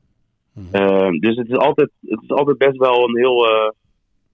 Eh, 0.73 1.11
dus 1.11 1.37
het 1.37 1.49
is, 1.49 1.57
altijd, 1.57 1.91
het 2.01 2.23
is 2.23 2.31
altijd 2.31 2.59
best 2.59 2.77
wel 2.77 3.09
een 3.09 3.17
heel. 3.17 3.47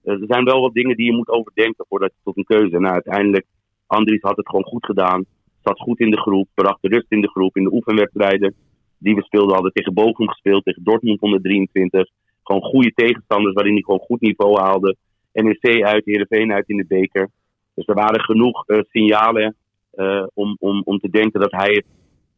er 0.03 0.25
zijn 0.29 0.45
wel 0.45 0.61
wat 0.61 0.75
dingen 0.75 0.97
die 0.97 1.07
je 1.07 1.17
moet 1.17 1.29
overdenken 1.29 1.85
voordat 1.89 2.13
je 2.13 2.21
tot 2.25 2.37
een 2.37 2.57
keuze. 2.57 2.79
Nou, 2.79 2.93
uiteindelijk, 2.93 3.47
Andries 3.87 4.23
had 4.23 4.37
het 4.37 4.49
gewoon 4.49 4.65
goed 4.65 4.85
gedaan. 4.85 5.25
Zat 5.63 5.81
goed 5.81 6.01
in 6.01 6.11
de 6.11 6.21
groep, 6.21 6.49
bracht 6.55 6.83
de 6.83 6.89
rust 6.89 7.07
in 7.09 7.21
de 7.21 7.31
groep. 7.31 7.57
In 7.57 7.65
de 7.65 7.73
oefenwedstrijden 7.73 8.55
die 8.99 9.15
we 9.15 9.23
speelden, 9.23 9.55
hadden 9.55 9.73
tegen 9.73 9.95
Bochum 9.95 10.29
gespeeld, 10.29 10.65
tegen 10.65 10.85
Dortmund 10.85 11.21
123. 11.21 12.09
Gewoon 12.43 12.63
goede 12.63 12.93
tegenstanders 12.95 13.55
waarin 13.55 13.73
hij 13.73 13.83
gewoon 13.83 14.01
goed 14.01 14.21
niveau 14.21 14.61
haalde. 14.61 14.97
NEC 15.33 15.85
uit, 15.85 16.05
Heerenveen 16.05 16.53
uit 16.53 16.69
in 16.69 16.77
de 16.77 16.85
beker. 16.89 17.31
Dus 17.75 17.87
er 17.87 17.95
waren 17.95 18.21
genoeg 18.21 18.67
eh, 18.67 18.81
signalen 18.91 19.57
eh, 19.91 20.27
om, 20.35 20.57
om, 20.61 20.83
om 20.85 20.99
te 20.99 21.11
denken 21.11 21.41
dat 21.41 21.53
hij 21.53 21.73
het 21.73 21.85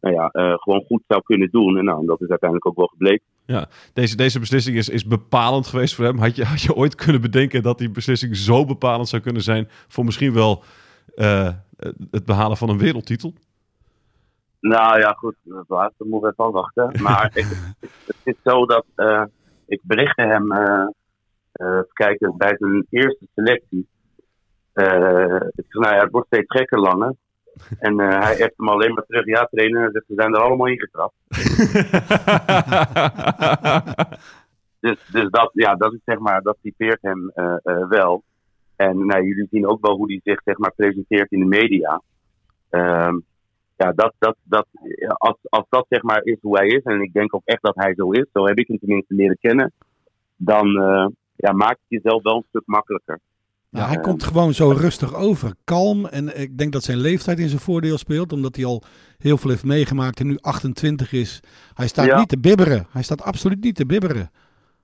nou 0.00 0.14
ja, 0.14 0.28
eh, 0.28 0.54
gewoon 0.56 0.84
goed 0.86 1.02
zou 1.08 1.22
kunnen 1.22 1.50
doen. 1.50 1.78
En 1.78 1.84
nou, 1.84 2.06
dat 2.06 2.20
is 2.20 2.28
uiteindelijk 2.28 2.68
ook 2.68 2.76
wel 2.76 2.86
gebleken. 2.86 3.24
Ja, 3.46 3.68
deze, 3.92 4.16
deze 4.16 4.38
beslissing 4.38 4.76
is, 4.76 4.88
is 4.88 5.06
bepalend 5.06 5.66
geweest 5.66 5.94
voor 5.94 6.04
hem. 6.04 6.18
Had 6.18 6.36
je, 6.36 6.44
had 6.44 6.62
je 6.62 6.74
ooit 6.74 6.94
kunnen 6.94 7.20
bedenken 7.20 7.62
dat 7.62 7.78
die 7.78 7.90
beslissing 7.90 8.36
zo 8.36 8.64
bepalend 8.64 9.08
zou 9.08 9.22
kunnen 9.22 9.42
zijn 9.42 9.66
voor 9.68 10.04
misschien 10.04 10.32
wel 10.32 10.62
het 12.10 12.24
behalen 12.24 12.56
van 12.56 12.68
een 12.68 12.78
wereldtitel? 12.78 13.32
Nou 14.60 14.98
ja, 14.98 15.12
goed, 15.12 15.34
laatste 15.68 16.04
moeten 16.04 16.20
we 16.20 16.28
even 16.28 16.44
afwachten. 16.44 17.02
Maar 17.02 17.30
ik, 17.34 17.46
het 18.06 18.16
is 18.22 18.34
zo 18.44 18.66
dat 18.66 18.84
ik 19.66 19.80
berichtte 19.82 20.22
hem, 20.22 20.52
even 21.54 21.88
kijken, 21.92 22.36
bij 22.36 22.56
zijn 22.58 22.86
eerste 22.90 23.26
selectie. 23.34 23.88
Eh, 24.72 25.36
ik 25.54 25.64
zei, 25.68 25.84
nou 25.84 25.94
ja, 25.94 26.00
het 26.00 26.10
wordt 26.10 26.26
steeds 26.26 26.52
gekker 26.52 26.80
langer. 26.80 27.14
En 27.78 28.00
eh, 28.00 28.22
hij 28.22 28.34
heeft 28.34 28.56
hem 28.56 28.68
alleen 28.68 28.94
maar 28.94 29.04
terug, 29.06 29.26
ja 29.26 29.48
zegt, 29.50 30.04
ze 30.06 30.14
zijn 30.16 30.34
er 30.34 30.40
allemaal 30.40 30.66
ingetrapt. 30.66 31.14
Dus, 34.84 34.98
dus 35.12 35.30
dat, 35.30 35.50
ja, 35.52 35.74
dat 35.74 35.92
is 35.92 36.00
zeg 36.04 36.18
maar, 36.18 36.42
dat 36.42 36.56
typeert 36.62 37.02
hem 37.02 37.30
eh, 37.34 37.56
eh, 37.62 37.88
wel. 37.88 38.22
En 38.76 39.06
nou, 39.06 39.26
jullie 39.26 39.46
zien 39.50 39.66
ook 39.66 39.86
wel 39.86 39.96
hoe 39.96 40.06
hij 40.06 40.20
zich 40.24 40.40
zeg 40.44 40.58
maar, 40.58 40.72
presenteert 40.76 41.32
in 41.32 41.38
de 41.38 41.46
media. 41.46 42.02
Ehm, 42.70 43.18
ja, 43.76 43.92
dat, 43.92 44.14
dat, 44.18 44.36
dat, 44.42 44.66
als, 45.18 45.36
als 45.42 45.64
dat 45.68 45.86
zeg 45.88 46.02
maar 46.02 46.22
is 46.22 46.38
hoe 46.40 46.58
hij 46.58 46.66
is, 46.66 46.82
en 46.82 47.00
ik 47.00 47.12
denk 47.12 47.34
ook 47.34 47.44
echt 47.44 47.62
dat 47.62 47.74
hij 47.74 47.94
zo 47.94 48.10
is, 48.10 48.26
zo 48.32 48.46
heb 48.46 48.58
ik 48.58 48.68
hem 48.68 48.78
tenminste 48.78 49.14
leren 49.14 49.38
kennen, 49.40 49.72
dan 50.36 50.76
eh, 50.76 51.06
ja, 51.36 51.52
maakt 51.52 51.78
het 51.88 52.02
jezelf 52.02 52.22
wel 52.22 52.36
een 52.36 52.44
stuk 52.48 52.62
makkelijker. 52.66 53.20
Nou, 53.70 53.86
hij 53.86 53.94
Ja. 53.96 54.00
komt 54.02 54.22
gewoon 54.22 54.52
zo 54.54 54.70
rustig 54.70 55.14
over. 55.14 55.54
Kalm. 55.64 56.06
En 56.06 56.40
ik 56.40 56.58
denk 56.58 56.72
dat 56.72 56.82
zijn 56.82 56.98
leeftijd 56.98 57.38
in 57.38 57.48
zijn 57.48 57.60
voordeel 57.60 57.98
speelt. 57.98 58.32
Omdat 58.32 58.56
hij 58.56 58.64
al 58.64 58.82
heel 59.18 59.36
veel 59.36 59.50
heeft 59.50 59.64
meegemaakt 59.64 60.20
en 60.20 60.26
nu 60.26 60.38
28 60.40 61.12
is. 61.12 61.40
Hij 61.74 61.86
staat 61.88 62.06
Ja. 62.06 62.18
niet 62.18 62.28
te 62.28 62.38
bibberen. 62.38 62.86
Hij 62.90 63.02
staat 63.02 63.22
absoluut 63.22 63.62
niet 63.64 63.74
te 63.76 63.86
bibberen. 63.86 64.30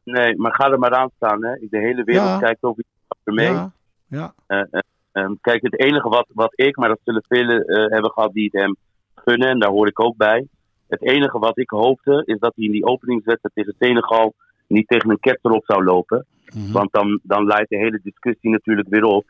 Nee, 0.05 0.37
maar 0.37 0.55
ga 0.55 0.71
er 0.71 0.79
maar 0.79 0.95
aan 0.95 1.11
staan. 1.17 1.45
Hè. 1.45 1.53
De 1.71 1.79
hele 1.79 2.05
wereld 2.05 2.29
Ja. 2.29 2.39
kijkt 2.39 2.63
over 2.63 2.85
je 3.25 3.33
mee. 3.33 3.47
Ja, 3.51 3.73
ja. 4.09 4.35
Eh, 4.47 4.59
eh, 4.71 4.81
ehm, 5.13 5.33
kijk, 5.41 5.63
het 5.63 5.81
enige 5.81 6.09
wat, 6.09 6.27
wat 6.35 6.53
ik, 6.55 6.77
maar 6.77 6.89
dat 6.89 7.01
zullen 7.05 7.25
velen 7.29 7.65
eh, 7.65 7.91
hebben 7.93 8.11
gehad 8.11 8.33
die 8.33 8.45
het 8.53 8.63
hem 8.63 8.77
gunnen, 9.15 9.49
en 9.49 9.59
daar 9.59 9.71
hoor 9.71 9.87
ik 9.89 10.01
ook 10.01 10.17
bij. 10.17 10.47
Het 10.89 11.03
enige 11.03 11.39
wat 11.39 11.59
ik 11.59 11.71
hoopte, 11.71 12.23
is 12.25 12.39
dat 12.39 12.53
hij 12.57 12.65
in 12.65 12.73
die 12.73 12.85
openingswedstrijd 12.85 13.55
tegen 13.55 13.75
Senegal 13.79 14.35
niet 14.67 14.89
tegen 14.89 15.11
een 15.11 15.21
ketser 15.21 15.51
op 15.51 15.65
zou 15.65 15.85
lopen. 15.85 16.27
Mhm. 16.55 16.73
Want 16.73 16.93
dan, 16.93 17.21
dan 17.23 17.45
leidt 17.47 17.69
de 17.69 17.77
hele 17.77 18.01
discussie 18.03 18.51
natuurlijk 18.51 18.89
weer 18.89 19.05
op. 19.05 19.25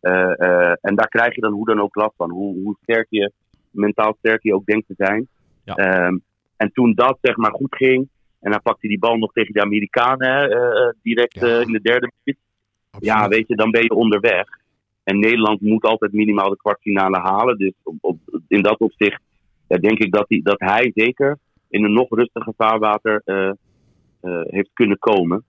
Eh, 0.00 0.40
eh, 0.40 0.72
en 0.80 0.94
daar 0.94 1.08
krijg 1.08 1.34
je 1.34 1.40
dan 1.40 1.52
hoe 1.52 1.66
dan 1.66 1.80
ook 1.80 1.94
last 1.94 2.14
van. 2.16 2.30
Hoe, 2.30 2.62
hoe 2.62 2.76
sterk 2.82 3.06
je, 3.10 3.32
mentaal 3.70 4.16
sterk 4.18 4.42
je 4.42 4.54
ook 4.54 4.66
denkt 4.66 4.86
te 4.86 4.94
zijn. 4.96 5.28
Ja. 5.64 5.74
Ehm, 5.74 6.18
en 6.56 6.72
toen 6.72 6.94
dat 6.94 7.18
zeg 7.20 7.36
maar 7.36 7.52
goed 7.52 7.76
ging, 7.76 8.08
en 8.40 8.50
dan 8.50 8.62
pakte 8.62 8.80
hij 8.80 8.90
die 8.90 8.98
bal 8.98 9.16
nog 9.16 9.32
tegen 9.32 9.54
de 9.54 9.62
Amerikanen 9.62 10.28
hè, 10.28 10.48
eh, 10.48 10.92
direct 11.02 11.40
Ja. 11.40 11.60
in 11.60 11.72
de 11.72 11.80
derde 11.80 12.12
minuut. 12.22 12.40
Ja, 12.98 13.28
weet 13.28 13.48
je, 13.48 13.56
dan 13.56 13.70
ben 13.70 13.82
je 13.82 13.94
onderweg. 13.94 14.46
En 15.04 15.18
Nederland 15.18 15.60
moet 15.60 15.84
altijd 15.84 16.12
minimaal 16.12 16.50
de 16.50 16.56
kwartfinale 16.56 17.18
halen. 17.18 17.58
Dus 17.58 17.72
op, 17.82 17.94
op, 18.00 18.18
in 18.48 18.62
dat 18.62 18.78
opzicht 18.78 19.20
ja, 19.68 19.76
denk 19.76 19.98
ik 19.98 20.12
dat, 20.12 20.24
hij 20.28 20.40
dat 20.42 20.60
hij 20.60 20.90
zeker 20.94 21.38
in 21.68 21.84
een 21.84 21.92
nog 21.92 22.08
rustiger 22.10 22.52
vaarwater 22.56 23.22
heeft 24.50 24.70
kunnen 24.72 24.98
komen. 24.98 25.44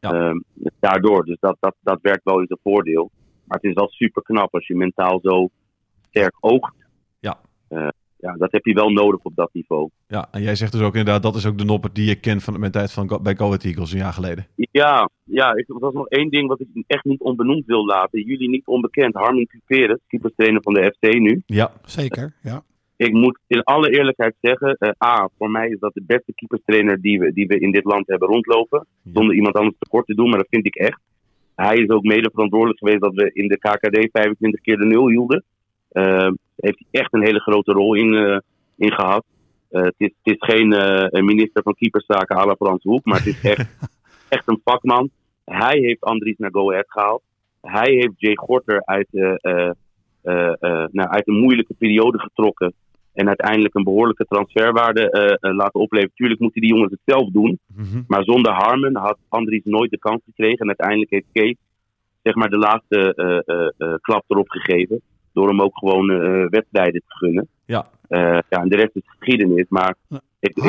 Ja. 0.00 0.12
Ehm, 0.12 0.38
daardoor. 0.80 1.24
Dus 1.24 1.36
dat, 1.40 1.56
dat, 1.60 1.74
dat 1.80 1.98
werkt 2.02 2.24
wel 2.24 2.40
in 2.40 2.46
zijn 2.46 2.58
voordeel. 2.62 3.10
Maar 3.44 3.58
het 3.58 3.70
is 3.70 3.74
wel 3.74 3.88
super 3.88 4.22
knap 4.22 4.54
als 4.54 4.66
je 4.66 4.76
mentaal 4.76 5.20
zo 5.22 5.48
sterk 6.08 6.36
oogt. 6.40 6.74
Ja. 7.18 7.40
Eh, 7.68 7.88
ja, 8.16 8.32
dat 8.38 8.52
heb 8.52 8.64
je 8.64 8.74
wel 8.74 8.90
nodig 8.90 9.20
op 9.22 9.34
dat 9.34 9.50
niveau. 9.52 9.90
Ja, 10.06 10.28
en 10.30 10.42
jij 10.42 10.54
zegt 10.54 10.72
dus 10.72 10.80
ook 10.80 10.94
inderdaad, 10.96 11.22
dat 11.22 11.34
is 11.34 11.46
ook 11.46 11.58
de 11.58 11.64
nopper 11.64 11.92
die 11.92 12.06
je 12.06 12.20
kent 12.20 12.42
van 12.42 12.60
mijn 12.60 12.72
tijd 12.72 12.92
van, 12.92 13.20
bij 13.22 13.36
Go 13.36 13.44
Ahead 13.44 13.64
Eagles 13.64 13.92
een 13.92 13.98
jaar 13.98 14.12
geleden. 14.12 14.46
Ja, 14.54 15.10
ja 15.24 15.54
ik, 15.54 15.66
dat 15.66 15.90
is 15.90 15.96
nog 15.96 16.08
één 16.08 16.30
ding 16.30 16.48
wat 16.48 16.60
ik 16.60 16.84
echt 16.86 17.04
niet 17.04 17.20
onbenoemd 17.20 17.66
wil 17.66 17.86
laten. 17.86 18.22
Jullie 18.22 18.48
niet 18.48 18.66
onbekend. 18.66 19.14
Harmon 19.14 19.46
Cuperes, 19.46 19.98
keeperstrainer 20.06 20.62
van 20.62 20.74
de 20.74 20.94
FC 20.96 21.12
nu. 21.18 21.42
Ja, 21.46 21.72
Zeker, 21.84 22.34
ja. 22.42 22.62
Ik 23.06 23.12
moet 23.12 23.38
in 23.46 23.62
alle 23.62 23.90
eerlijkheid 23.90 24.34
zeggen, 24.40 24.74
eh, 24.74 24.90
A, 25.04 25.28
voor 25.38 25.50
mij 25.50 25.68
is 25.68 25.78
dat 25.78 25.94
de 25.94 26.02
beste 26.06 26.32
keeperstrainer 26.34 27.00
die 27.00 27.18
we, 27.18 27.32
die 27.32 27.46
we 27.46 27.58
in 27.58 27.70
dit 27.70 27.84
land 27.84 28.06
hebben 28.06 28.28
rondlopen. 28.28 28.86
Zonder 29.12 29.34
iemand 29.34 29.54
anders 29.54 29.76
tekort 29.78 30.06
te 30.06 30.14
doen, 30.14 30.28
maar 30.28 30.38
dat 30.38 30.48
vind 30.50 30.66
ik 30.66 30.74
echt. 30.74 31.00
Hij 31.54 31.76
is 31.76 31.88
ook 31.88 32.02
mede 32.02 32.30
verantwoordelijk 32.32 32.78
geweest 32.78 33.00
dat 33.00 33.14
we 33.14 33.30
in 33.32 33.48
de 33.48 33.58
KKD 33.58 34.08
25 34.12 34.60
keer 34.60 34.76
de 34.76 34.84
nul 34.84 35.08
hielden. 35.08 35.44
Daar 35.88 36.34
heeft 36.56 36.78
hij 36.78 37.00
echt 37.00 37.14
een 37.14 37.22
hele 37.22 37.40
grote 37.40 37.72
rol 37.72 37.94
in, 37.94 38.14
eh, 38.14 38.38
in 38.76 38.92
gehad. 38.92 39.24
Eh, 39.68 39.82
het, 39.82 39.94
is, 39.96 40.12
het 40.22 40.34
is 40.34 40.54
geen 40.54 40.72
een 41.16 41.24
minister 41.24 41.62
van 41.62 41.74
keeperszaken 41.74 42.36
à 42.36 42.46
la 42.46 42.54
Frans 42.54 42.82
Hoek, 42.82 43.04
maar 43.04 43.18
het 43.18 43.26
is 43.26 43.40
echt, 43.40 43.66
echt 44.28 44.48
een 44.48 44.60
vakman. 44.64 45.10
Hij 45.44 45.78
heeft 45.78 46.00
Andries 46.00 46.38
naar 46.38 46.50
Go 46.52 46.70
Ahead 46.70 46.90
gehaald. 46.90 47.22
Hij 47.60 47.92
heeft 47.92 48.14
Jay 48.16 48.36
Gorter 48.36 48.82
uit, 48.84 49.08
nou, 50.92 51.08
uit 51.08 51.28
een 51.28 51.40
moeilijke 51.40 51.74
periode 51.74 52.18
getrokken. 52.18 52.74
En 53.12 53.26
uiteindelijk 53.28 53.74
een 53.74 53.84
behoorlijke 53.84 54.24
transferwaarde 54.28 55.10
eh, 55.10 55.22
eh, 55.50 55.56
laten 55.56 55.80
opleveren. 55.80 56.14
Tuurlijk 56.14 56.40
moeten 56.40 56.60
die 56.60 56.70
jongens 56.70 56.90
het 56.90 57.00
zelf 57.04 57.30
doen. 57.30 57.58
Mhm. 57.76 58.02
Maar 58.06 58.24
zonder 58.24 58.52
Harmon 58.52 58.96
had 58.96 59.18
Andries 59.28 59.64
nooit 59.64 59.90
de 59.90 59.98
kans 59.98 60.20
gekregen. 60.24 60.58
En 60.58 60.66
uiteindelijk 60.66 61.10
heeft 61.10 61.26
Kees 61.32 61.56
zeg 62.22 62.34
maar, 62.34 62.48
de 62.50 62.58
laatste 62.58 63.14
eh, 63.14 63.54
eh, 63.56 63.68
eh, 63.78 63.94
klap 64.00 64.24
erop 64.28 64.48
gegeven. 64.48 65.00
Door 65.32 65.48
hem 65.48 65.62
ook 65.62 65.78
gewoon 65.78 66.10
eh, 66.10 66.46
wedstrijden 66.48 67.02
te 67.06 67.14
gunnen. 67.16 67.48
ja. 67.64 67.86
Eh, 68.08 68.20
ja, 68.48 68.58
en 68.62 68.68
de 68.68 68.76
rest 68.76 68.90
is 68.96 69.02
geschiedenis. 69.06 69.66
Maar 69.68 69.94
ik, 70.08 70.18
het 70.40 70.64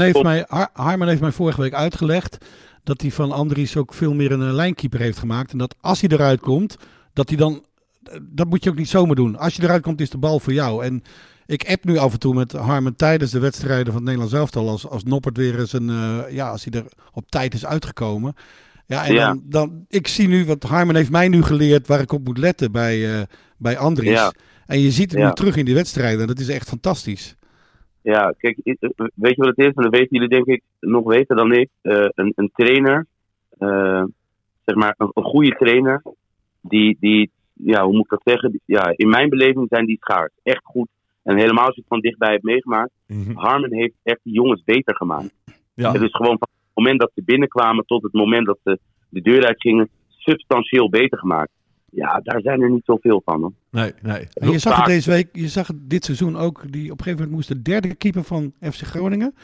heeft 0.00 0.14
tot- 0.14 0.22
mij, 0.22 0.44
Har- 0.48 0.70
Harmen 0.72 1.08
heeft 1.08 1.20
mij 1.20 1.30
vorige 1.32 1.60
week 1.60 1.74
uitgelegd 1.74 2.46
dat 2.84 3.00
hij 3.00 3.10
van 3.10 3.32
Andries 3.32 3.76
ook 3.76 3.94
veel 3.94 4.14
meer 4.14 4.32
een 4.32 4.52
lijnkeeper 4.52 5.00
heeft 5.00 5.18
gemaakt. 5.18 5.52
En 5.52 5.58
dat 5.58 5.76
als 5.80 6.00
hij 6.00 6.10
eruit 6.10 6.40
komt, 6.40 6.76
dat 7.12 7.28
hij 7.28 7.38
dan 7.38 7.64
dat 8.22 8.48
moet 8.48 8.64
je 8.64 8.70
ook 8.70 8.76
niet 8.76 8.88
zomaar 8.88 9.14
doen. 9.14 9.36
Als 9.36 9.56
je 9.56 9.62
eruit 9.62 9.82
komt, 9.82 10.00
is 10.00 10.10
de 10.10 10.18
bal 10.18 10.38
voor 10.38 10.52
jou. 10.52 10.84
En 10.84 11.02
ik 11.50 11.68
app 11.70 11.84
nu 11.84 11.96
af 11.96 12.12
en 12.12 12.18
toe 12.18 12.34
met 12.34 12.52
Harmen 12.52 12.96
tijdens 12.96 13.30
de 13.30 13.40
wedstrijden 13.40 13.86
van 13.86 13.94
het 13.94 14.04
Nederlands 14.04 14.34
elftal. 14.34 14.68
Als, 14.68 14.88
als 14.88 15.04
Noppert 15.04 15.36
weer 15.36 15.58
eens 15.58 15.72
een, 15.72 15.88
eh, 15.88 16.18
ja, 16.30 16.48
als 16.50 16.64
hij 16.64 16.80
er 16.80 16.86
op 17.12 17.30
tijd 17.30 17.54
is 17.54 17.66
uitgekomen. 17.66 18.34
Ja, 18.86 19.06
en 19.06 19.14
Ja. 19.14 19.26
Dan, 19.26 19.42
dan, 19.48 19.84
ik 19.88 20.06
zie 20.08 20.28
nu, 20.28 20.44
want 20.44 20.62
Harmen 20.62 20.94
heeft 20.96 21.10
mij 21.10 21.28
nu 21.28 21.42
geleerd 21.42 21.86
waar 21.86 22.00
ik 22.00 22.12
op 22.12 22.24
moet 22.24 22.38
letten 22.38 22.72
bij, 22.72 23.14
eh 23.18 23.22
bij 23.56 23.78
Andries. 23.78 24.10
Ja. 24.10 24.32
En 24.66 24.80
je 24.80 24.90
ziet 24.90 25.10
het 25.10 25.20
Ja. 25.20 25.26
nu 25.26 25.32
terug 25.34 25.56
in 25.56 25.64
die 25.64 25.74
wedstrijden. 25.74 26.26
Dat 26.26 26.38
is 26.38 26.48
echt 26.48 26.68
fantastisch. 26.68 27.36
Ja, 28.02 28.34
kijk, 28.38 28.58
i- 28.64 28.76
weet 29.14 29.36
je 29.36 29.42
wat 29.42 29.56
het 29.56 29.58
is? 29.58 29.72
En 29.74 29.82
dat 29.82 29.90
weten 29.92 30.08
jullie 30.10 30.28
denk 30.28 30.46
ik 30.46 30.62
nog 30.80 31.04
beter 31.04 31.36
dan 31.36 31.52
ik. 31.52 31.68
Eh, 31.82 32.06
een, 32.14 32.32
een 32.36 32.50
trainer, 32.54 33.06
eh, 33.58 34.04
zeg 34.64 34.76
maar 34.76 34.94
een, 34.98 35.10
een 35.14 35.22
goede 35.24 35.56
trainer, 35.58 36.02
die, 36.60 36.96
die, 37.00 37.30
ja, 37.52 37.84
hoe 37.84 37.92
moet 37.92 38.04
ik 38.04 38.10
dat 38.10 38.20
zeggen? 38.24 38.60
Ja, 38.64 38.92
in 38.96 39.08
mijn 39.08 39.28
beleving 39.28 39.66
zijn 39.70 39.86
die 39.86 39.96
schaars. 40.00 40.32
Echt 40.42 40.60
goed. 40.64 40.88
En 41.22 41.36
helemaal 41.38 41.64
als 41.66 41.74
je 41.74 41.80
het 41.80 41.90
van 41.90 42.00
dichtbij 42.00 42.30
hebt 42.30 42.42
meegemaakt. 42.42 42.90
Mhm. 43.06 43.34
Harmen 43.36 43.74
heeft 43.74 43.94
echt 44.02 44.20
die 44.22 44.32
jongens 44.34 44.62
beter 44.64 44.96
gemaakt. 44.96 45.32
Ja. 45.74 45.92
Het 45.92 46.02
is 46.02 46.10
gewoon 46.14 46.38
van 46.38 46.48
het 46.50 46.70
moment 46.74 47.00
dat 47.00 47.10
ze 47.14 47.22
binnenkwamen 47.24 47.84
tot 47.86 48.02
het 48.02 48.12
moment 48.12 48.46
dat 48.46 48.58
ze 48.64 48.78
de 49.08 49.20
deur 49.20 49.46
uitgingen, 49.46 49.88
substantieel 50.08 50.88
beter 50.90 51.18
gemaakt. 51.18 51.50
Ja, 51.92 52.20
daar 52.22 52.40
zijn 52.40 52.62
er 52.62 52.70
niet 52.70 52.84
zoveel 52.84 53.22
van. 53.24 53.40
Hoor. 53.40 53.52
Nee, 53.70 53.92
nee. 54.02 54.26
En 54.32 54.50
je 54.50 54.58
zag 54.58 54.76
het 54.76 54.86
deze 54.86 55.10
week, 55.10 55.28
je 55.32 55.48
zag 55.48 55.66
het 55.66 55.76
dit 55.90 56.04
seizoen 56.04 56.36
ook. 56.36 56.62
Die 56.72 56.92
op 56.92 56.98
een 56.98 57.04
gegeven 57.04 57.10
moment 57.16 57.30
moest 57.30 57.48
de 57.48 57.62
derde 57.62 57.94
keeper 57.94 58.24
van 58.24 58.52
FC 58.60 58.80
Groningen. 58.82 59.34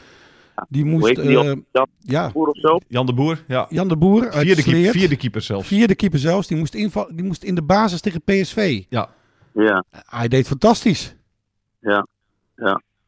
Die 0.69 0.83
Hoe 0.83 0.91
moest, 0.91 1.05
heet 1.07 1.15
die? 1.15 1.37
eh, 1.37 1.43
Jan 1.43 1.87
ja, 1.99 2.31
Boer 2.31 2.47
of 2.47 2.57
zo? 2.57 2.77
Jan 2.87 3.05
de 3.05 3.13
Boer, 3.13 3.43
ja. 3.47 3.65
Jan 3.69 3.87
de 3.87 3.97
Boer 3.97 4.29
uit 4.29 4.45
Vierde, 4.47 4.91
vierde 4.91 5.15
keeper 5.15 5.41
zelfs. 5.41 5.67
Vierde 5.67 5.95
keeper 5.95 6.19
zelfs. 6.19 6.47
Die 6.47 6.57
moest, 6.57 6.73
inval, 6.73 7.07
die 7.15 7.25
moest 7.25 7.43
in 7.43 7.55
de 7.55 7.63
basis 7.63 8.01
tegen 8.01 8.21
PSV. 8.21 8.83
Ja. 8.89 9.09
Ja. 9.53 9.83
Hij 9.91 10.27
deed 10.27 10.47
fantastisch. 10.47 11.15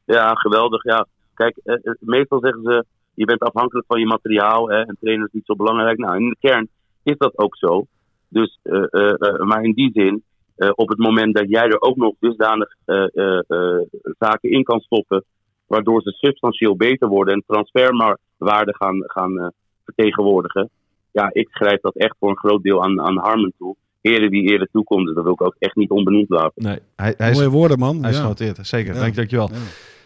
Ja, 0.05 0.33
geweldig. 0.33 0.83
Ja. 0.83 1.07
Kijk, 1.33 1.57
eh, 1.63 1.75
eh, 1.75 1.93
meestal 1.99 2.39
zeggen 2.39 2.61
ze, 2.63 2.85
je 3.13 3.25
bent 3.25 3.39
afhankelijk 3.39 3.87
van 3.87 3.99
je 3.99 4.05
materiaal 4.05 4.69
hè, 4.69 4.81
en 4.81 4.97
trainen 4.99 5.25
is 5.25 5.33
niet 5.33 5.45
zo 5.45 5.55
belangrijk. 5.55 5.97
Nou, 5.97 6.15
in 6.15 6.29
de 6.29 6.35
kern 6.39 6.67
is 7.03 7.17
dat 7.17 7.37
ook 7.37 7.57
zo. 7.57 7.85
Dus, 8.27 8.59
eh, 8.63 9.37
maar 9.37 9.63
in 9.63 9.73
die 9.73 9.91
zin, 9.93 10.23
op 10.75 10.89
het 10.89 10.97
moment 10.97 11.35
dat 11.35 11.49
jij 11.49 11.67
er 11.67 11.81
ook 11.81 11.95
nog 11.95 12.13
dusdanig 12.19 12.75
zaken 14.19 14.49
in 14.49 14.63
kan 14.63 14.79
stoppen, 14.79 15.23
waardoor 15.67 16.01
ze 16.01 16.11
substantieel 16.11 16.75
beter 16.75 17.07
worden 17.07 17.33
en 17.33 17.43
transferwaarde 17.47 18.75
gaan, 18.75 19.03
gaan 19.05 19.51
vertegenwoordigen. 19.85 20.69
Ja, 21.11 21.29
ik 21.33 21.49
schrijf 21.49 21.81
dat 21.81 21.95
echt 21.95 22.15
voor 22.19 22.29
een 22.29 22.37
groot 22.37 22.63
deel 22.63 22.83
aan, 22.83 23.01
aan 23.01 23.17
Harmon 23.17 23.53
toe. 23.57 23.75
Heren 24.01 24.29
wie 24.29 24.49
eerder 24.49 24.67
toekomt, 24.71 25.05
dus 25.05 25.15
dat 25.15 25.23
wil 25.23 25.33
ik 25.33 25.41
ook 25.41 25.55
echt 25.59 25.75
niet 25.75 25.89
onbenoemd 25.89 26.29
laten. 26.29 26.63
Nee, 26.63 26.79
hij, 26.95 27.13
hij 27.17 27.29
is, 27.29 27.37
Mooie 27.37 27.49
woorden, 27.49 27.79
man. 27.79 28.01
hij 28.01 28.09
is 28.09 28.15
ja. 28.15 28.21
genoteerd. 28.21 28.67
Zeker, 28.67 28.93
Ja. 28.93 28.99
dank, 28.99 29.15
dankjewel. 29.15 29.49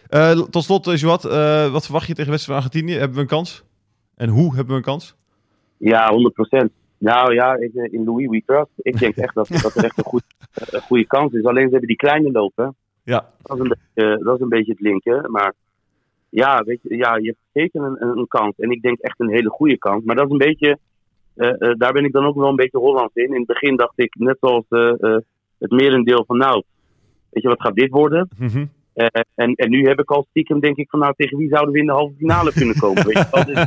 Ja. 0.08 0.32
Eh, 0.32 0.40
tot 0.40 0.64
slot, 0.64 0.86
uh, 0.86 0.96
Joat, 0.96 1.24
eh, 1.24 1.72
wat 1.72 1.84
verwacht 1.84 2.06
je 2.06 2.14
tegen 2.14 2.30
wedstrijd 2.30 2.58
van 2.60 2.68
Argentinië? 2.68 2.98
Hebben 2.98 3.16
we 3.16 3.22
een 3.22 3.28
kans? 3.28 3.64
En 4.14 4.28
hoe 4.28 4.54
hebben 4.54 4.66
we 4.66 4.74
een 4.74 4.82
kans? 4.82 5.16
Ja, 5.76 6.12
100%. 6.12 6.70
Nou 6.98 7.34
ja, 7.34 7.56
eh, 7.56 7.92
in 7.92 8.04
Louis 8.04 8.28
we 8.28 8.42
trust. 8.46 8.70
Ik 8.76 8.98
denk 8.98 9.16
echt 9.16 9.34
dat, 9.34 9.48
dat 9.48 9.74
er 9.74 9.84
echt 9.84 9.98
een, 9.98 10.04
goed, 10.04 10.22
een 10.54 10.80
goede 10.80 11.06
kans 11.06 11.32
is. 11.32 11.44
Alleen 11.44 11.64
ze 11.64 11.70
hebben 11.70 11.88
die 11.88 11.96
kleine 11.96 12.30
lopen. 12.30 12.76
Ja, 13.02 13.30
Dat 13.42 13.56
is 13.56 13.62
een 13.62 13.68
beetje, 13.68 14.24
dat 14.24 14.34
is 14.34 14.40
een, 14.40 14.48
beetje 14.48 14.72
het 14.72 14.80
linken. 14.80 15.30
Maar 15.30 15.54
ja, 16.28 16.62
weet 16.62 16.78
je, 16.82 16.96
ja, 16.96 17.16
je 17.16 17.26
hebt 17.26 17.38
zeker 17.52 17.82
een, 17.82 18.18
een, 18.18 18.28
kans. 18.28 18.56
En 18.56 18.70
ik 18.70 18.82
denk 18.82 18.98
echt 18.98 19.20
een 19.20 19.30
hele 19.30 19.48
goede 19.50 19.78
kans. 19.78 20.04
Maar 20.04 20.16
dat 20.16 20.24
is 20.26 20.30
een 20.32 20.38
beetje, 20.38 20.68
eh, 20.68 20.74
eh, 20.76 20.78
daar 21.76 21.92
ben 21.92 22.04
ik 22.04 22.12
dan 22.12 22.24
ook 22.24 22.36
wel 22.36 22.48
een 22.48 22.56
beetje 22.56 22.78
Hollands 22.78 23.14
in. 23.14 23.28
In 23.28 23.34
het 23.34 23.46
begin 23.46 23.76
dacht 23.76 23.92
ik, 23.96 24.14
net 24.14 24.36
zoals 24.40 24.64
eh, 24.68 24.88
eh, 25.00 25.18
het 25.58 25.70
merendeel 25.70 26.24
van 26.26 26.36
nou, 26.36 26.62
weet 27.30 27.42
je 27.42 27.48
wat 27.48 27.60
gaat 27.60 27.74
dit 27.74 27.90
worden? 27.90 28.28
Mhm. 28.38 28.66
Eh, 28.94 29.22
en, 29.34 29.54
en 29.54 29.70
nu 29.70 29.86
heb 29.86 30.00
ik 30.00 30.10
al 30.10 30.26
stiekem 30.30 30.60
denk 30.60 30.76
ik 30.76 30.90
van 30.90 31.00
nou, 31.00 31.12
tegen 31.16 31.38
wie 31.38 31.48
zouden 31.48 31.72
we 31.72 31.80
in 31.80 31.86
de 31.86 31.92
halve 31.92 32.14
finale 32.18 32.52
kunnen 32.52 32.78
komen? 32.78 33.06
Weet 33.06 33.28
je? 33.32 33.44
Dus, 33.44 33.66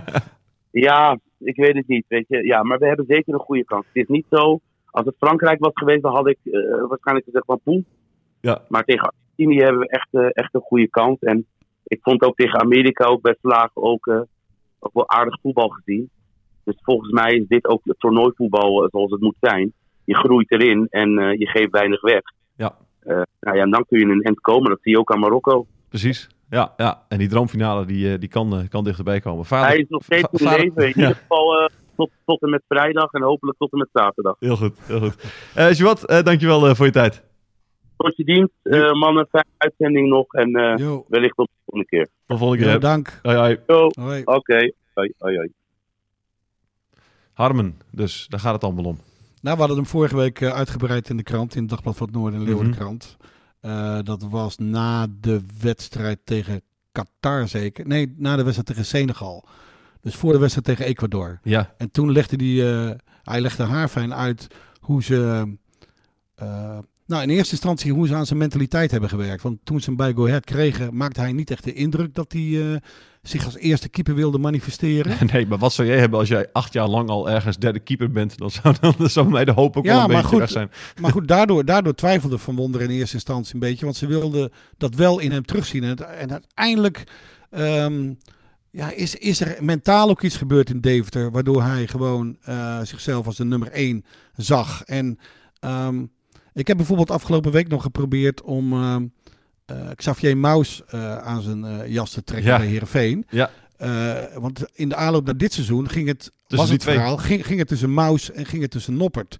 ja, 0.86 1.20
ik 1.40 1.56
weet 1.56 1.76
het 1.76 1.88
niet. 1.88 2.06
Weet 2.08 2.26
je. 2.28 2.46
Ja, 2.46 2.64
maar 2.64 2.78
we 2.78 2.88
hebben 2.88 3.06
zeker 3.06 3.34
een 3.34 3.40
goede 3.40 3.66
kans. 3.66 3.86
Het 3.86 3.96
is 3.96 4.08
niet 4.08 4.26
zo, 4.30 4.60
als 4.86 5.06
het 5.06 5.16
Frankrijk 5.18 5.60
was 5.60 5.72
geweest, 5.74 6.02
dan 6.02 6.16
had 6.16 6.28
ik 6.28 6.38
eh, 6.44 6.88
waarschijnlijk 6.88 7.26
gezegd 7.26 7.46
van 7.46 7.60
poeh. 7.64 7.84
Ja. 8.42 8.62
Maar 8.68 8.84
tegen 8.84 9.14
Argentinië 9.14 9.62
hebben 9.64 9.82
we 9.82 9.90
echt, 9.90 10.08
eh, 10.12 10.30
echt 10.32 10.54
een 10.54 10.62
goede 10.62 10.90
kans. 10.90 11.20
En 11.20 11.46
ik 11.84 12.00
vond 12.02 12.22
ook 12.22 12.36
tegen 12.36 12.60
Amerika 12.60 13.06
ook 13.06 13.22
bij 13.22 13.36
Vlagen 13.42 13.82
ook, 13.82 14.08
eh, 14.08 14.22
ook 14.80 14.94
wel 14.94 15.10
aardig 15.10 15.40
voetbal 15.42 15.68
gezien. 15.68 16.10
Dus 16.68 16.78
volgens 16.82 17.12
mij 17.12 17.32
is 17.36 17.48
dit 17.48 17.68
ook 17.68 17.82
het 17.84 18.00
toernooivoetbal 18.00 18.84
eh, 18.84 18.90
zoals 18.92 19.12
het 19.12 19.22
moet 19.22 19.36
zijn. 19.40 19.74
Je 20.06 20.16
groeit 20.16 20.52
erin 20.52 20.88
en 20.90 21.18
eh, 21.18 21.40
je 21.40 21.48
geeft 21.48 21.72
weinig 21.72 22.02
weg. 22.02 22.22
Ja. 22.56 22.76
Eh, 23.00 23.22
nou 23.40 23.58
ja, 23.58 23.64
en 23.64 23.72
dan 23.72 23.86
kun 23.88 23.98
je 24.00 24.04
in 24.06 24.12
een 24.12 24.22
end 24.22 24.40
komen. 24.40 24.70
Dat 24.70 24.80
zie 24.82 24.92
je 24.92 25.00
ook 25.00 25.12
aan 25.12 25.20
Marokko. 25.20 25.66
precies. 25.90 26.28
Ja, 26.50 26.74
ja. 26.78 27.04
en 27.08 27.18
die 27.18 27.28
droomfinale 27.28 27.86
die, 27.86 28.12
eh, 28.14 28.20
die 28.20 28.30
kan, 28.30 28.68
kan 28.70 28.84
dichterbij 28.84 29.20
komen. 29.20 29.46
Vader, 29.46 29.68
Hij 29.68 29.78
is 29.78 29.86
nog 29.90 30.04
steeds 30.04 30.28
in 30.32 30.40
vader- 30.48 30.60
leven. 30.60 30.82
In 30.84 30.88
Ja. 30.96 31.08
ieder 31.08 31.16
geval 31.16 31.58
eh, 31.60 31.66
tot, 31.96 32.10
tot 32.26 32.42
en 32.42 32.50
met 32.50 32.64
vrijdag 32.68 33.12
en 33.12 33.22
hopelijk 33.22 33.58
tot 33.58 33.72
en 33.72 33.78
met 33.78 33.90
zaterdag. 33.94 34.36
Heel 34.40 34.56
goed, 34.56 34.78
heel 34.88 35.00
goed. 35.00 35.16
Eh 35.56 35.72
Joat, 35.74 36.04
eh, 36.06 36.22
dankjewel 36.24 36.68
eh, 36.68 36.76
voor 36.76 36.86
je 36.86 36.92
tijd. 36.92 37.24
Tot 37.98 38.16
je 38.18 38.24
dienst, 38.24 38.54
eh, 38.64 38.92
mannen. 38.94 39.28
Fijne 39.30 39.48
uitzending 39.58 40.08
nog 40.10 40.34
en 40.34 40.56
eh, 40.56 40.98
wellicht 41.08 41.36
tot 41.36 41.48
de 41.48 41.54
volgende 41.66 41.86
keer. 41.90 42.06
Tot 42.06 42.12
de 42.26 42.38
volgende 42.38 42.64
keer. 42.64 42.80
dank. 42.80 43.20
Hoi, 43.22 43.36
Hoi. 43.38 44.22
oké. 44.26 44.72
Hoi, 44.94 45.14
hoi, 45.18 45.36
hoi. 45.38 45.52
Harmen, 47.38 47.80
dus 47.91 48.26
daar 48.30 48.39
gaat 48.39 48.54
het 48.54 48.63
allemaal 48.63 48.84
om. 48.84 49.00
Nou, 49.41 49.56
we 49.56 49.60
hadden 49.60 49.78
hem 49.78 49.86
vorige 49.86 50.15
week 50.15 50.41
eh, 50.41 50.50
uitgebreid 50.50 51.10
in 51.10 51.17
de 51.17 51.23
krant, 51.23 51.56
in 51.56 51.62
het 51.62 51.69
Dagblad 51.69 51.95
van 51.95 52.08
het 52.08 52.15
Noorden 52.15 52.39
en 52.39 52.45
Leeuwardenkrant. 52.45 53.17
Eh, 53.60 54.00
dat 54.04 54.23
was 54.30 54.58
na 54.58 55.08
de 55.19 55.41
wedstrijd 55.62 56.19
tegen 56.23 56.62
Qatar 56.91 57.47
zeker. 57.47 57.88
Nee, 57.88 58.13
na 58.17 58.36
de 58.36 58.41
wedstrijd 58.43 58.67
tegen 58.67 58.86
Senegal. 58.86 59.47
Dus 60.02 60.15
voor 60.15 60.32
de 60.32 60.39
wedstrijd 60.39 60.65
tegen 60.65 60.86
Ecuador. 60.86 61.39
Ja, 61.43 61.73
En 61.78 61.91
toen 61.91 62.12
legde 62.12 62.45
hij, 62.45 62.88
eh, 62.89 62.95
hij 63.23 63.41
legde 63.41 63.63
haarfijn 63.63 64.13
uit 64.13 64.47
hoe 64.80 65.04
ze, 65.04 65.47
nou 67.06 67.23
in 67.23 67.30
eerste 67.30 67.52
instantie 67.52 67.93
hoe 67.93 68.08
ze 68.08 68.15
aan 68.15 68.26
zijn 68.26 68.39
mentaliteit 68.39 68.91
hebben 68.91 69.10
gewerkt. 69.10 69.43
Want 69.43 69.60
toen 69.63 69.80
ze 69.80 69.86
hem 69.86 69.95
bij 69.95 70.13
Go 70.13 70.28
Ahead 70.28 70.45
kregen, 70.45 70.95
maakte 70.95 71.19
hij 71.19 71.32
niet 71.32 71.52
echt 71.52 71.63
de 71.63 71.73
indruk 71.73 72.15
dat 72.15 72.32
hij 72.32 72.82
zich 73.30 73.46
als 73.46 73.58
eerste 73.58 73.90
keeper 73.90 74.16
wilde 74.16 74.38
manifesteren. 74.38 75.18
nee, 75.34 75.48
maar 75.48 75.58
wat 75.58 75.74
zou 75.74 75.88
jij 75.88 76.00
hebben 76.00 76.20
als 76.20 76.28
jij 76.28 76.50
acht 76.52 76.74
jaar 76.74 76.88
lang 76.88 77.10
al 77.10 77.30
ergens 77.30 77.58
derde 77.58 77.80
keeper 77.80 78.12
bent? 78.12 78.38
Dan 78.38 78.52
zou, 78.52 78.76
dan 78.82 79.10
zou 79.10 79.30
mij 79.30 79.46
de 79.46 79.52
hoop 79.52 79.78
ook 79.78 79.86
Ja, 79.86 79.92
wel 79.92 80.02
een 80.02 80.08
maar 80.08 80.16
beetje 80.16 80.30
goed, 80.30 80.40
weg 80.40 80.50
zijn. 80.50 80.72
Maar 81.02 81.12
goed, 81.12 81.28
daardoor, 81.28 81.66
daardoor 81.66 81.96
twijfelde 81.96 82.38
Van 82.38 82.56
Wonder 82.56 82.82
in 82.82 82.90
eerste 82.90 83.16
instantie 83.16 83.54
een 83.54 83.60
beetje. 83.60 83.86
Want 83.86 83.98
ze 83.98 84.08
wilden 84.08 84.52
dat 84.78 84.96
wel 84.96 85.20
in 85.20 85.32
hem 85.32 85.46
terugzien. 85.46 85.84
En, 85.84 86.20
en 86.20 86.32
uiteindelijk 86.32 87.04
ehm, 87.50 88.13
ja, 88.72 88.92
is, 88.92 89.16
is 89.16 89.42
er 89.42 89.63
mentaal 89.63 90.10
ook 90.10 90.22
iets 90.22 90.38
gebeurd 90.38 90.70
in 90.70 90.82
Deventer. 90.82 91.32
Waardoor 91.32 91.63
hij 91.63 91.88
gewoon 91.88 92.38
eh, 92.42 92.80
zichzelf 92.84 93.26
als 93.26 93.36
de 93.36 93.46
nummer 93.46 93.72
één 93.72 94.06
zag. 94.36 94.84
En 94.84 95.20
ehm, 95.60 96.06
ik 96.54 96.68
heb 96.68 96.78
bijvoorbeeld 96.78 97.12
afgelopen 97.12 97.52
week 97.52 97.68
nog 97.68 97.82
geprobeerd 97.82 98.42
om 98.42 98.74
ehm, 98.74 99.02
eh, 99.02 99.10
Xavier 99.96 100.38
Maus 100.38 100.82
eh, 100.88 101.18
aan 101.18 101.42
zijn 101.42 101.66
eh, 101.66 101.88
jas 101.88 102.12
te 102.12 102.24
trekken 102.24 102.52
Ja. 102.52 102.58
bij 102.58 102.68
Heerenveen. 102.68 103.26
Ja. 103.30 103.52
Eh, 103.78 104.16
want 104.36 104.66
in 104.74 104.90
de 104.90 104.96
aanloop 104.96 105.26
naar 105.26 105.38
dit 105.38 105.54
seizoen 105.54 105.90
ging 105.90 106.08
het, 106.08 106.32
was 106.48 106.66
die 106.66 106.74
het 106.74 106.84
verhaal, 106.84 107.18
ging, 107.18 107.46
ging 107.46 107.60
het 107.60 107.68
tussen 107.68 107.94
Maus 107.94 108.32
en 108.32 108.46
ging 108.46 108.62
het 108.62 108.72
tussen 108.72 108.98
Noppert. 108.98 109.38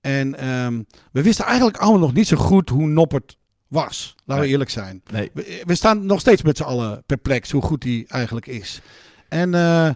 En 0.00 0.38
ehm, 0.38 0.82
we 1.12 1.22
wisten 1.22 1.44
eigenlijk 1.44 1.76
allemaal 1.76 2.00
nog 2.00 2.12
niet 2.12 2.26
zo 2.26 2.36
goed 2.36 2.68
hoe 2.68 2.86
Noppert 2.86 3.36
was. 3.68 4.14
Laten 4.24 4.44
we 4.44 4.50
eerlijk 4.50 4.70
zijn. 4.70 5.02
Nee, 5.12 5.30
We, 5.34 5.62
we 5.64 5.74
staan 5.74 6.06
nog 6.06 6.20
steeds 6.20 6.42
met 6.42 6.56
z'n 6.56 6.62
allen 6.62 7.02
perplex 7.06 7.50
hoe 7.50 7.62
goed 7.62 7.82
hij 7.84 8.04
eigenlijk 8.08 8.46
is. 8.46 8.80
En, 9.28 9.54
eh, 9.54 9.86
eh, 9.86 9.94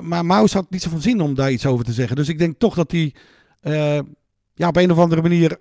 maar 0.00 0.26
Maus 0.26 0.52
had 0.52 0.70
niet 0.70 0.82
zoveel 0.82 1.00
zin 1.00 1.20
om 1.20 1.34
daar 1.34 1.52
iets 1.52 1.66
over 1.66 1.84
te 1.84 1.92
zeggen. 1.92 2.16
Dus 2.16 2.28
ik 2.28 2.38
denk 2.38 2.58
toch 2.58 2.74
dat 2.74 2.90
hij 2.90 3.14
eh, 3.60 4.00
ja, 4.54 4.68
op 4.68 4.76
een 4.76 4.90
of 4.92 4.98
andere 4.98 5.22
manier... 5.22 5.58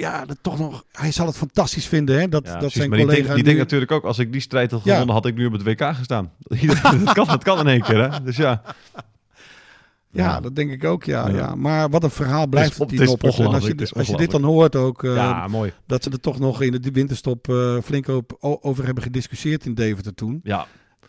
Ja, 0.00 0.24
dat 0.26 0.36
toch 0.40 0.58
nog, 0.58 0.84
hij 0.92 1.12
zal 1.12 1.26
het 1.26 1.36
fantastisch 1.36 1.86
vinden 1.86 2.20
hè, 2.20 2.28
dat, 2.28 2.42
ja, 2.44 2.50
dat 2.50 2.58
precies. 2.58 2.76
zijn 2.76 2.88
maar 2.88 2.98
die, 2.98 3.06
nu- 3.34 3.42
denkt 3.42 3.58
natuurlijk 3.58 3.90
ook, 3.92 4.04
als 4.04 4.18
ik 4.18 4.32
die 4.32 4.40
strijd 4.40 4.70
had 4.70 4.84
Ja. 4.84 4.90
gewonnen, 4.90 5.14
had 5.14 5.26
ik 5.26 5.34
nu 5.34 5.46
op 5.46 5.52
het 5.52 5.62
WK 5.62 5.82
gestaan. 5.94 6.32
dat, 7.04 7.12
kan, 7.12 7.26
dat 7.26 7.42
kan 7.44 7.58
in 7.58 7.66
één 7.66 7.82
keer, 7.82 8.10
hè? 8.10 8.22
Dus 8.22 8.36
ja. 8.36 8.62
Ja, 10.12 10.40
dat 10.40 10.56
denk 10.56 10.70
ik 10.70 10.84
ook, 10.84 11.04
ja. 11.04 11.28
Ja. 11.28 11.34
ja. 11.36 11.54
Maar 11.54 11.90
wat 11.90 12.02
een 12.02 12.10
verhaal 12.10 12.46
blijft 12.46 12.72
op- 12.80 12.90
het, 12.90 12.98
die 12.98 13.08
het. 13.10 13.38
En 13.38 13.46
als 13.46 13.66
je, 13.66 13.74
is 13.74 13.94
als 13.94 14.06
je 14.06 14.16
dit 14.16 14.30
dan 14.30 14.42
hoort 14.42 14.76
ook, 14.76 15.04
eh, 15.04 15.14
ja, 15.14 15.48
mooi. 15.48 15.72
dat 15.86 16.02
ze 16.02 16.10
er 16.10 16.20
toch 16.20 16.38
nog 16.38 16.62
in 16.62 16.72
de 16.72 16.90
winterstop 16.90 17.48
eh, 17.48 17.76
flink 17.84 18.08
op, 18.08 18.36
over 18.40 18.84
hebben 18.84 19.02
gediscussieerd 19.02 19.64
in 19.66 19.74
Deventer 19.74 20.14
toen. 20.14 20.40
Ja, 20.42 20.66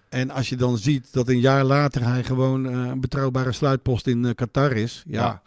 En 0.10 0.30
als 0.30 0.50
je 0.50 0.56
dan 0.56 0.78
ziet 0.78 1.08
dat 1.14 1.28
een 1.28 1.40
jaar 1.40 1.64
later 1.64 2.04
hij 2.04 2.24
gewoon 2.24 2.66
eh, 2.66 2.72
een 2.74 3.02
betrouwbare 3.02 3.52
sluitpost 3.52 4.08
in 4.08 4.26
eh, 4.26 4.34
Qatar 4.36 4.72
is. 4.72 5.04
Ja. 5.08 5.42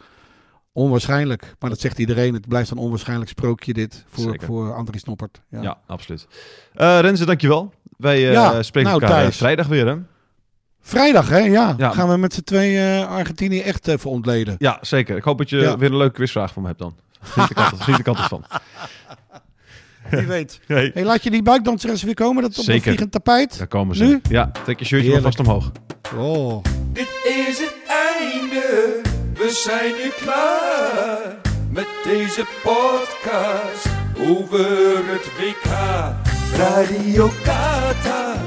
Onwaarschijnlijk, 0.75 1.55
maar 1.59 1.69
dat 1.69 1.79
zegt 1.79 1.99
iedereen. 1.99 2.33
Het 2.33 2.47
blijft 2.47 2.69
een 2.69 2.77
onwaarschijnlijk 2.77 3.29
sprookje 3.29 3.73
dit 3.73 4.03
voor, 4.07 4.37
voor 4.45 4.73
Andries 4.73 5.01
Snoppert. 5.01 5.41
Ja, 5.49 5.61
ja 5.61 5.77
absoluut. 5.87 6.27
Uh, 6.75 6.99
Renze, 6.99 7.25
dankjewel. 7.25 7.73
Wij 7.97 8.31
uh, 8.31 8.61
spreken 8.61 8.91
nou, 8.91 9.03
elkaar 9.03 9.25
eh, 9.25 9.31
vrijdag 9.31 9.67
weer, 9.67 9.87
hè? 9.87 9.95
Vrijdag, 10.81 11.29
hè? 11.29 11.37
Ja. 11.37 11.73
ja. 11.77 11.91
Gaan 11.91 12.09
we 12.09 12.17
met 12.17 12.33
z'n 12.33 12.41
twee 12.41 13.03
Argentinië 13.05 13.59
echt 13.59 13.87
even 13.87 14.09
ontleden. 14.09 14.55
Ja, 14.57 14.77
zeker. 14.81 15.17
Ik 15.17 15.23
hoop 15.23 15.37
dat 15.37 15.49
je 15.49 15.75
weer 15.77 15.91
een 15.91 15.97
leuke 15.97 16.13
quizvraag 16.13 16.51
voor 16.51 16.61
me 16.61 16.67
hebt 16.67 16.79
dan. 16.79 16.95
Schiet 17.23 17.97
de 17.97 18.03
kant, 18.03 18.19
van. 18.33 18.45
Wie 20.09 20.27
weet. 20.27 20.59
Hey. 20.67 20.91
laat 21.03 21.23
je 21.23 21.31
die 21.31 21.43
buikdanseres 21.43 22.03
weer 22.03 22.13
komen. 22.13 22.41
Dat 22.41 22.57
op 22.57 22.63
zeker. 22.63 22.75
een 22.75 22.81
vliegend 22.81 23.11
tapijt. 23.11 23.57
Daar 23.57 23.67
komen 23.67 23.95
ze. 23.95 24.03
Nu? 24.03 24.19
Ja, 24.29 24.51
trek 24.63 24.79
je 24.79 24.85
shirtje 24.85 25.21
vast 25.21 25.39
omhoog. 25.39 25.71
Oh. 26.17 26.63
Dit 26.93 27.09
is 27.23 27.74
we 29.45 29.51
zijn 29.51 29.93
nu 30.03 30.09
klaar 30.09 31.35
met 31.69 31.87
deze 32.03 32.45
podcast 32.63 33.87
over 34.27 35.07
het 35.11 35.25
WK. 35.37 35.71
Radio 36.57 37.29
Qatar, 37.43 38.37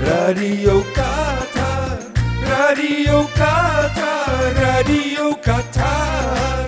Radio 0.00 0.82
Qatar, 0.92 1.98
Radio 2.44 3.24
Qatar, 3.34 4.52
Radio 4.54 5.34
Qatar. 5.40 6.65